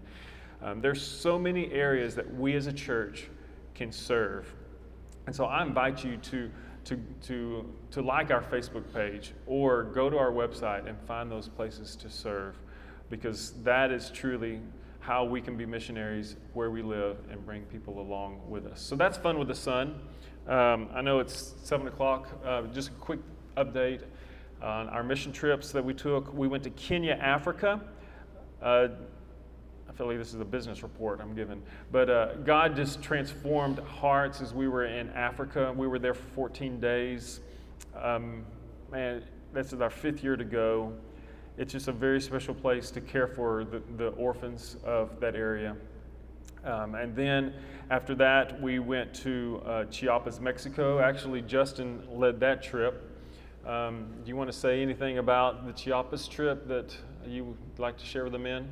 Um, 0.63 0.81
there's 0.81 1.05
so 1.05 1.37
many 1.37 1.71
areas 1.71 2.15
that 2.15 2.35
we 2.35 2.55
as 2.55 2.65
a 2.65 2.73
church 2.73 3.29
can 3.75 3.91
serve. 3.91 4.51
And 5.27 5.35
so 5.35 5.45
I 5.45 5.61
invite 5.61 6.03
you 6.03 6.17
to, 6.17 6.49
to, 6.85 6.99
to, 7.27 7.73
to 7.91 8.01
like 8.01 8.31
our 8.31 8.41
Facebook 8.41 8.91
page 8.91 9.33
or 9.45 9.83
go 9.83 10.09
to 10.09 10.17
our 10.17 10.31
website 10.31 10.87
and 10.89 10.99
find 11.01 11.31
those 11.31 11.47
places 11.47 11.95
to 11.97 12.09
serve 12.09 12.55
because 13.11 13.51
that 13.63 13.91
is 13.91 14.09
truly 14.09 14.59
how 15.01 15.23
we 15.23 15.41
can 15.41 15.57
be 15.57 15.65
missionaries 15.65 16.37
where 16.53 16.71
we 16.71 16.81
live 16.81 17.17
and 17.29 17.45
bring 17.45 17.63
people 17.63 17.99
along 17.99 18.39
with 18.47 18.65
us. 18.65 18.81
So 18.81 18.95
that's 18.95 19.17
fun 19.17 19.37
with 19.37 19.49
the 19.49 19.55
sun. 19.55 19.99
Um, 20.47 20.89
I 20.93 21.01
know 21.01 21.19
it's 21.19 21.53
seven 21.63 21.87
o'clock. 21.87 22.29
Uh, 22.43 22.63
just 22.73 22.89
a 22.89 22.93
quick 22.93 23.19
update 23.57 24.01
on 24.63 24.87
our 24.89 25.03
mission 25.03 25.31
trips 25.31 25.71
that 25.71 25.83
we 25.83 25.93
took. 25.93 26.33
We 26.33 26.47
went 26.47 26.63
to 26.63 26.69
Kenya, 26.71 27.13
Africa. 27.13 27.81
Uh, 28.61 28.87
I 29.89 29.93
feel 29.93 30.07
like 30.07 30.17
this 30.17 30.33
is 30.33 30.39
a 30.39 30.45
business 30.45 30.83
report 30.83 31.19
I'm 31.19 31.35
giving. 31.35 31.61
But 31.91 32.09
uh, 32.09 32.35
God 32.45 32.75
just 32.75 33.01
transformed 33.03 33.79
hearts 33.79 34.39
as 34.39 34.53
we 34.53 34.67
were 34.67 34.85
in 34.85 35.09
Africa. 35.09 35.73
We 35.75 35.87
were 35.87 35.99
there 35.99 36.13
for 36.13 36.27
14 36.35 36.79
days. 36.79 37.41
Um, 38.01 38.45
man, 38.89 39.23
this 39.53 39.73
is 39.73 39.81
our 39.81 39.89
fifth 39.89 40.23
year 40.23 40.37
to 40.37 40.45
go 40.45 40.93
it's 41.61 41.73
just 41.73 41.87
a 41.87 41.91
very 41.91 42.19
special 42.19 42.55
place 42.55 42.89
to 42.89 42.99
care 42.99 43.27
for 43.27 43.63
the, 43.63 43.83
the 43.95 44.07
orphans 44.13 44.77
of 44.83 45.19
that 45.19 45.35
area. 45.35 45.75
Um, 46.65 46.95
and 46.95 47.15
then 47.15 47.53
after 47.91 48.15
that, 48.15 48.59
we 48.59 48.79
went 48.79 49.13
to 49.15 49.61
uh, 49.63 49.83
Chiapas, 49.85 50.39
Mexico. 50.39 50.97
Actually, 50.97 51.43
Justin 51.43 52.01
led 52.11 52.39
that 52.39 52.63
trip. 52.63 53.07
Um, 53.63 54.07
do 54.23 54.29
you 54.29 54.35
want 54.35 54.51
to 54.51 54.57
say 54.57 54.81
anything 54.81 55.19
about 55.19 55.67
the 55.67 55.73
Chiapas 55.73 56.27
trip 56.27 56.67
that 56.67 56.97
you 57.27 57.43
would 57.43 57.79
like 57.79 57.95
to 57.99 58.05
share 58.05 58.23
with 58.23 58.33
the 58.33 58.39
men? 58.39 58.71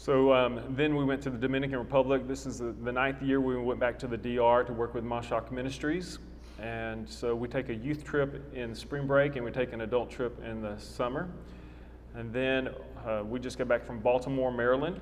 So 0.00 0.32
um, 0.32 0.60
then 0.76 0.94
we 0.94 1.04
went 1.04 1.20
to 1.22 1.30
the 1.30 1.36
Dominican 1.36 1.76
Republic. 1.76 2.28
This 2.28 2.46
is 2.46 2.60
the, 2.60 2.72
the, 2.84 2.92
ninth 2.92 3.20
year 3.20 3.40
we 3.40 3.56
went 3.56 3.80
back 3.80 3.98
to 3.98 4.06
the 4.06 4.16
DR 4.16 4.62
to 4.62 4.72
work 4.72 4.94
with 4.94 5.02
Mashak 5.02 5.50
Ministries. 5.50 6.20
And 6.60 7.06
so 7.10 7.34
we 7.34 7.48
take 7.48 7.68
a 7.68 7.74
youth 7.74 8.04
trip 8.04 8.54
in 8.54 8.76
spring 8.76 9.08
break 9.08 9.34
and 9.34 9.44
we 9.44 9.50
take 9.50 9.72
an 9.72 9.80
adult 9.80 10.08
trip 10.08 10.40
in 10.44 10.62
the 10.62 10.78
summer. 10.78 11.28
And 12.14 12.32
then 12.32 12.68
uh, 13.04 13.24
we 13.26 13.40
just 13.40 13.58
got 13.58 13.66
back 13.66 13.84
from 13.84 13.98
Baltimore, 13.98 14.52
Maryland, 14.52 15.00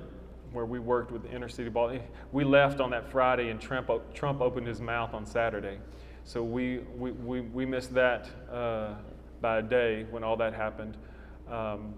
where 0.51 0.65
we 0.65 0.79
worked 0.79 1.11
with 1.11 1.21
the 1.21 1.31
inner 1.31 1.47
city 1.47 1.69
Baltimore. 1.69 2.03
We 2.31 2.43
left 2.43 2.79
on 2.79 2.89
that 2.89 3.07
Friday 3.07 3.49
and 3.51 3.61
Trump, 3.61 3.91
Trump 4.15 4.41
opened 4.41 4.65
his 4.65 4.81
mouth 4.81 5.13
on 5.13 5.27
Saturday. 5.27 5.77
So 6.23 6.41
we, 6.41 6.79
we, 6.97 7.11
we, 7.11 7.41
we 7.41 7.65
missed 7.67 7.93
that 7.93 8.31
uh, 8.51 8.95
by 9.41 9.59
a 9.59 9.61
day 9.61 10.07
when 10.09 10.23
all 10.23 10.37
that 10.37 10.55
happened. 10.55 10.97
Um, 11.47 11.93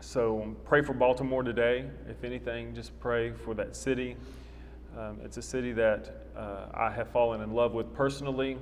so 0.00 0.54
pray 0.64 0.82
for 0.82 0.92
Baltimore 0.92 1.42
today. 1.42 1.84
If 2.08 2.22
anything, 2.24 2.74
just 2.74 2.98
pray 3.00 3.32
for 3.32 3.54
that 3.54 3.74
city. 3.74 4.16
Um, 4.96 5.18
it's 5.24 5.36
a 5.36 5.42
city 5.42 5.72
that 5.72 6.26
uh, 6.36 6.66
I 6.72 6.90
have 6.90 7.08
fallen 7.10 7.40
in 7.40 7.52
love 7.52 7.74
with 7.74 7.92
personally. 7.94 8.58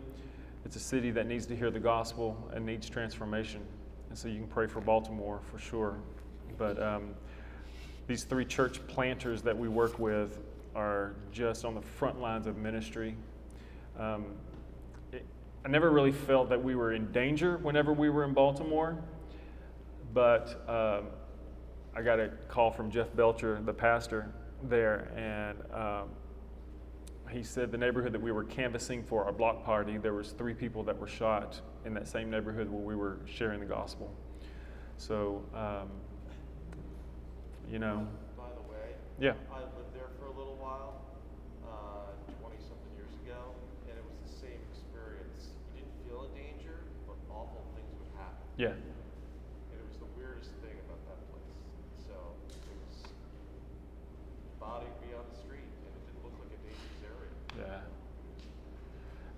It's 0.65 0.77
a 0.77 0.81
city 0.81 1.11
that 1.13 1.27
needs 1.27 1.47
to 1.47 1.57
hear 1.57 1.71
the 1.71 1.79
gospel 1.79 2.37
and 2.53 2.65
needs 2.65 2.89
transformation. 2.89 3.61
And 4.09 4.19
so 4.19 4.29
you 4.29 4.39
can 4.39 4.49
pray 4.49 4.67
for 4.67 4.81
Baltimore 4.81 5.41
for 5.51 5.59
sure. 5.59 5.97
But 6.59 6.83
um, 6.83 7.11
these 8.07 8.25
three 8.25 8.45
church 8.45 8.85
planters 8.87 9.43
that 9.43 9.57
we 9.57 9.69
work 9.69 9.99
with 9.99 10.41
are 10.75 11.15
just 11.33 11.65
on 11.65 11.75
the 11.75 11.83
front 11.83 12.21
lines 12.21 12.47
of 12.47 12.57
ministry. 12.57 13.15
Um, 13.99 14.27
it, 15.13 15.25
I 15.65 15.69
never 15.69 15.91
really 15.91 16.13
felt 16.13 16.49
that 16.49 16.63
we 16.63 16.75
were 16.75 16.93
in 16.93 17.13
danger 17.13 17.59
whenever 17.59 17.93
we 17.93 18.09
were 18.09 18.25
in 18.25 18.33
Baltimore, 18.33 18.99
but 20.13 20.65
um, 20.69 21.07
I 21.97 22.03
got 22.03 22.21
a 22.21 22.29
call 22.49 22.71
from 22.71 22.91
Jeff 22.91 23.09
Belcher, 23.17 23.59
the 23.65 23.73
pastor 23.73 24.31
there, 24.65 25.11
and 25.17 25.57
um, 25.73 26.11
he 27.31 27.43
said 27.43 27.73
the 27.73 27.79
neighborhood 27.79 28.13
that 28.13 28.21
we 28.21 28.33
were 28.33 28.45
canvassing 28.45 29.03
for 29.03 29.25
our 29.25 29.33
block 29.33 29.65
party, 29.65 29.97
there 29.97 30.13
was 30.13 30.33
three 30.33 30.53
people 30.53 30.83
that 30.83 30.99
were 30.99 31.09
shot 31.09 31.59
in 31.87 31.95
that 31.95 32.07
same 32.07 32.31
neighborhood 32.31 32.69
where 32.69 32.83
we 32.83 32.95
were 32.95 33.17
sharing 33.25 33.61
the 33.61 33.67
gospel. 33.67 34.13
So, 34.99 35.43
um, 35.55 35.89
you 37.73 37.79
know. 37.79 38.07
By 38.37 38.45
the 38.55 38.71
way, 38.71 38.93
yeah. 39.19 39.33
I 39.51 39.61
lived 39.61 39.95
there 39.95 40.13
for 40.21 40.27
a 40.27 40.37
little 40.37 40.57
while, 40.61 41.01
uh, 41.65 42.13
20 42.43 42.57
something 42.61 42.93
years 42.95 43.15
ago, 43.25 43.41
and 43.89 43.97
it 43.97 44.05
was 44.05 44.21
the 44.31 44.37
same 44.37 44.61
experience. 44.69 45.49
You 45.73 45.81
didn't 45.81 45.97
feel 46.05 46.29
a 46.29 46.31
danger, 46.37 46.77
but 47.09 47.17
awful 47.33 47.65
things 47.75 47.89
would 47.97 48.21
happen. 48.21 48.45
Yeah. 48.59 48.96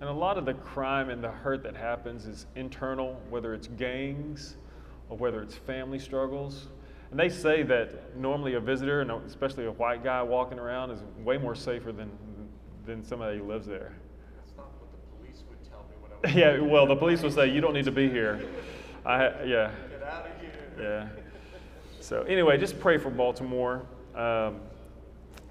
And 0.01 0.09
a 0.09 0.13
lot 0.13 0.37
of 0.37 0.45
the 0.45 0.53
crime 0.53 1.09
and 1.09 1.21
the 1.23 1.31
hurt 1.31 1.63
that 1.63 1.75
happens 1.75 2.25
is 2.25 2.45
internal, 2.55 3.19
whether 3.29 3.53
it's 3.53 3.67
gangs 3.67 4.55
or 5.09 5.17
whether 5.17 5.41
it's 5.41 5.55
family 5.55 5.99
struggles. 5.99 6.67
And 7.11 7.19
they 7.19 7.27
say 7.29 7.63
that 7.63 8.15
normally 8.17 8.53
a 8.53 8.59
visitor, 8.59 9.01
and 9.01 9.11
especially 9.25 9.65
a 9.65 9.71
white 9.71 10.03
guy 10.03 10.21
walking 10.21 10.59
around, 10.59 10.91
is 10.91 10.99
way 11.23 11.37
more 11.37 11.55
safer 11.55 11.91
than, 11.91 12.09
than 12.85 13.03
somebody 13.03 13.39
who 13.39 13.45
lives 13.45 13.65
there. 13.65 13.93
That's 14.37 14.55
not 14.55 14.67
what 14.79 14.91
the 14.91 15.17
police 15.17 15.43
would 15.49 15.69
tell 15.69 15.85
me 15.89 15.95
when 15.99 16.31
I 16.31 16.37
Yeah, 16.39 16.61
well, 16.61 16.85
the 16.85 16.95
police 16.95 17.21
will 17.21 17.31
say, 17.31 17.51
you 17.51 17.59
don't 17.59 17.73
need 17.73 17.85
to 17.85 17.91
be 17.91 18.09
here. 18.09 18.47
I, 19.05 19.25
yeah. 19.43 19.71
Get 19.89 20.03
out 20.03 20.27
of 20.27 20.41
here. 20.41 20.51
Yeah. 20.79 21.07
So, 21.99 22.21
anyway, 22.23 22.57
just 22.57 22.79
pray 22.79 22.97
for 22.97 23.09
Baltimore. 23.09 23.85
Um, 24.15 24.61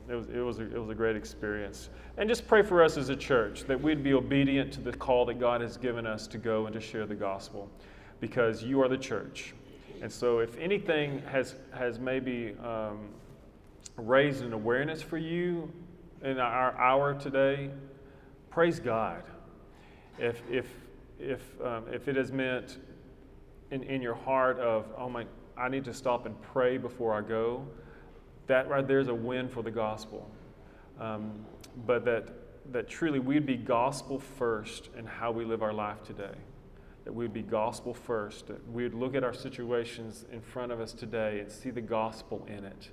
it 0.09 0.15
was, 0.15 0.29
it, 0.29 0.41
was 0.41 0.59
a, 0.59 0.63
it 0.63 0.79
was 0.79 0.89
a 0.89 0.95
great 0.95 1.17
experience. 1.17 1.91
And 2.17 2.29
just 2.29 2.47
pray 2.49 2.63
for 2.63 2.83
us 2.83 2.97
as 2.97 3.11
a 3.11 3.17
church 3.17 3.65
that 3.65 3.81
we'd 3.81 4.03
be 4.03 4.15
obedient 4.15 4.73
to 4.75 4.81
the 4.81 4.93
call 4.93 5.27
that 5.27 5.39
God 5.39 5.61
has 5.61 5.77
given 5.77 6.07
us 6.07 6.27
to 6.29 6.39
go 6.39 6.67
and 6.67 6.75
to 6.75 6.81
share 6.81 7.07
the 7.07 7.15
gospel 7.15 7.71
because 8.21 8.63
you 8.63 8.81
are 8.83 8.89
the 8.89 8.97
church. 8.97 9.55
And 10.01 10.11
so, 10.11 10.39
if 10.39 10.57
anything 10.57 11.23
has, 11.31 11.57
has 11.73 11.99
maybe 11.99 12.55
um, 12.65 13.09
raised 13.97 14.43
an 14.43 14.53
awareness 14.53 15.03
for 15.03 15.19
you 15.19 15.71
in 16.23 16.39
our 16.39 16.77
hour 16.79 17.15
today, 17.15 17.71
praise 18.51 18.79
God. 18.81 19.23
If, 20.19 20.43
if, 20.51 20.67
if, 21.19 21.43
um, 21.65 21.85
if 21.93 22.09
it 22.09 22.17
has 22.17 22.33
meant 22.33 22.79
in, 23.71 23.83
in 23.83 24.01
your 24.01 24.15
heart 24.15 24.59
of, 24.59 24.87
oh 24.97 25.09
my, 25.09 25.27
I 25.57 25.69
need 25.69 25.85
to 25.85 25.95
stop 25.95 26.27
and 26.27 26.41
pray 26.41 26.79
before 26.79 27.15
I 27.15 27.21
go, 27.21 27.67
that 28.49 28.69
right 28.69 28.87
there 28.87 28.99
is 28.99 29.09
a 29.09 29.15
win 29.15 29.49
for 29.49 29.63
the 29.63 29.71
gospel. 29.71 30.29
Um, 30.99 31.47
but 31.87 32.05
that, 32.07 32.29
that 32.73 32.89
truly 32.89 33.21
we'd 33.21 33.47
be 33.47 33.57
gospel 33.57 34.19
first 34.19 34.89
in 34.97 35.07
how 35.07 35.31
we 35.31 35.45
live 35.45 35.63
our 35.63 35.73
life 35.73 36.03
today. 36.03 36.35
That 37.05 37.15
we'd 37.15 37.33
be 37.33 37.43
gospel 37.43 37.95
first. 37.95 38.49
That 38.49 38.69
we'd 38.71 38.95
look 38.95 39.15
at 39.15 39.23
our 39.23 39.33
situations 39.33 40.25
in 40.33 40.41
front 40.41 40.73
of 40.73 40.81
us 40.81 40.93
today 40.93 41.41
and 41.41 41.53
see 41.53 41.71
the 41.71 41.81
gospel 41.81 42.45
in 42.49 42.65
it. 42.65 42.91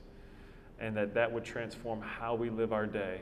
And 0.79 0.95
that 0.97 1.13
that 1.15 1.31
would 1.31 1.45
transform 1.45 2.01
how 2.01 2.35
we 2.35 2.49
live 2.49 2.71
our 2.71 2.85
day. 2.85 3.21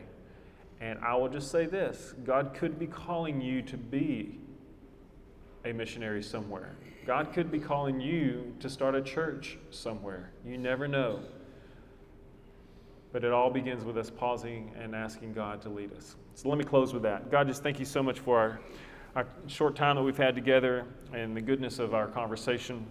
And 0.81 0.99
I 0.99 1.15
will 1.15 1.29
just 1.29 1.49
say 1.49 1.65
this 1.65 2.13
God 2.25 2.53
could 2.53 2.77
be 2.77 2.87
calling 2.87 3.39
you 3.39 3.61
to 3.61 3.77
be 3.77 4.39
a 5.65 5.71
missionary 5.71 6.21
somewhere. 6.21 6.75
God 7.05 7.31
could 7.31 7.51
be 7.51 7.59
calling 7.59 8.01
you 8.01 8.53
to 8.59 8.69
start 8.69 8.95
a 8.95 9.01
church 9.01 9.57
somewhere. 9.69 10.31
You 10.45 10.57
never 10.57 10.87
know. 10.87 11.19
But 13.13 13.23
it 13.23 13.31
all 13.31 13.51
begins 13.51 13.85
with 13.85 13.95
us 13.97 14.09
pausing 14.09 14.71
and 14.77 14.95
asking 14.95 15.33
God 15.33 15.61
to 15.61 15.69
lead 15.69 15.93
us. 15.93 16.15
So 16.33 16.49
let 16.49 16.57
me 16.57 16.65
close 16.65 16.93
with 16.93 17.03
that. 17.03 17.29
God, 17.29 17.47
just 17.47 17.61
thank 17.61 17.79
you 17.79 17.85
so 17.85 18.01
much 18.01 18.19
for 18.19 18.39
our, 18.39 18.59
our 19.15 19.27
short 19.45 19.75
time 19.75 19.97
that 19.97 20.01
we've 20.01 20.17
had 20.17 20.33
together 20.33 20.83
and 21.13 21.37
the 21.37 21.41
goodness 21.41 21.77
of 21.77 21.93
our 21.93 22.07
conversation. 22.07 22.87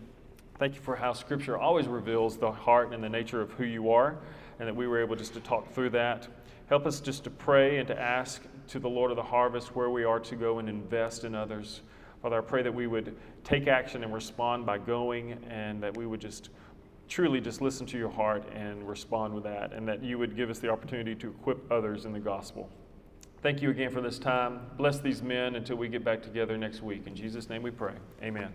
Thank 0.59 0.77
you 0.77 0.81
for 0.81 0.95
how 0.95 1.13
Scripture 1.13 1.59
always 1.59 1.89
reveals 1.89 2.37
the 2.37 2.53
heart 2.53 2.93
and 2.95 3.03
the 3.03 3.09
nature 3.09 3.41
of 3.41 3.51
who 3.53 3.65
you 3.65 3.91
are, 3.91 4.17
and 4.61 4.69
that 4.69 4.77
we 4.77 4.87
were 4.87 5.03
able 5.03 5.17
just 5.17 5.35
to 5.35 5.41
talk 5.41 5.73
through 5.73 5.91
that. 5.91 6.29
Help 6.69 6.87
us 6.87 7.01
just 7.01 7.25
to 7.25 7.31
pray 7.31 7.79
and 7.79 7.89
to 7.89 8.01
ask 8.01 8.43
to 8.69 8.79
the 8.79 8.89
Lord 8.89 9.11
of 9.11 9.17
the 9.17 9.25
harvest 9.25 9.75
where 9.75 9.91
we 9.91 10.05
are 10.05 10.21
to 10.21 10.37
go 10.37 10.61
and 10.61 10.69
invest 10.69 11.25
in 11.25 11.35
others. 11.35 11.81
Father, 12.23 12.39
I 12.39 12.43
pray 12.43 12.63
that 12.63 12.73
we 12.73 12.87
would 12.87 13.17
take 13.43 13.67
action 13.67 14.05
and 14.05 14.15
respond 14.15 14.65
by 14.67 14.79
going, 14.79 15.33
and 15.51 15.83
that 15.83 15.97
we 15.97 16.07
would 16.07 16.21
just 16.21 16.51
truly 17.13 17.43
just 17.43 17.61
listen 17.61 17.85
to 17.85 17.99
your 17.99 18.09
heart 18.09 18.43
and 18.55 18.89
respond 18.89 19.35
with 19.35 19.45
that, 19.45 19.75
and 19.75 19.87
that 19.87 20.03
you 20.03 20.19
would 20.19 20.35
give 20.35 20.49
us 20.49 20.59
the 20.61 20.69
opportunity 20.71 21.15
to 21.15 21.29
equip 21.29 21.71
others 21.71 22.07
in 22.07 22.13
the 22.13 22.19
gospel. 22.19 22.71
Thank 23.43 23.61
you 23.61 23.69
again 23.69 23.91
for 23.91 24.01
this 24.01 24.19
time. 24.19 24.61
Bless 24.79 24.99
these 24.99 25.21
men 25.21 25.55
until 25.57 25.77
we 25.77 25.89
get 25.89 26.05
back 26.05 26.23
together 26.23 26.57
next 26.57 26.81
week. 26.81 27.07
In 27.07 27.15
Jesus' 27.15 27.51
name 27.51 27.63
we 27.63 27.71
pray. 27.71 27.93
Amen. 28.23 28.55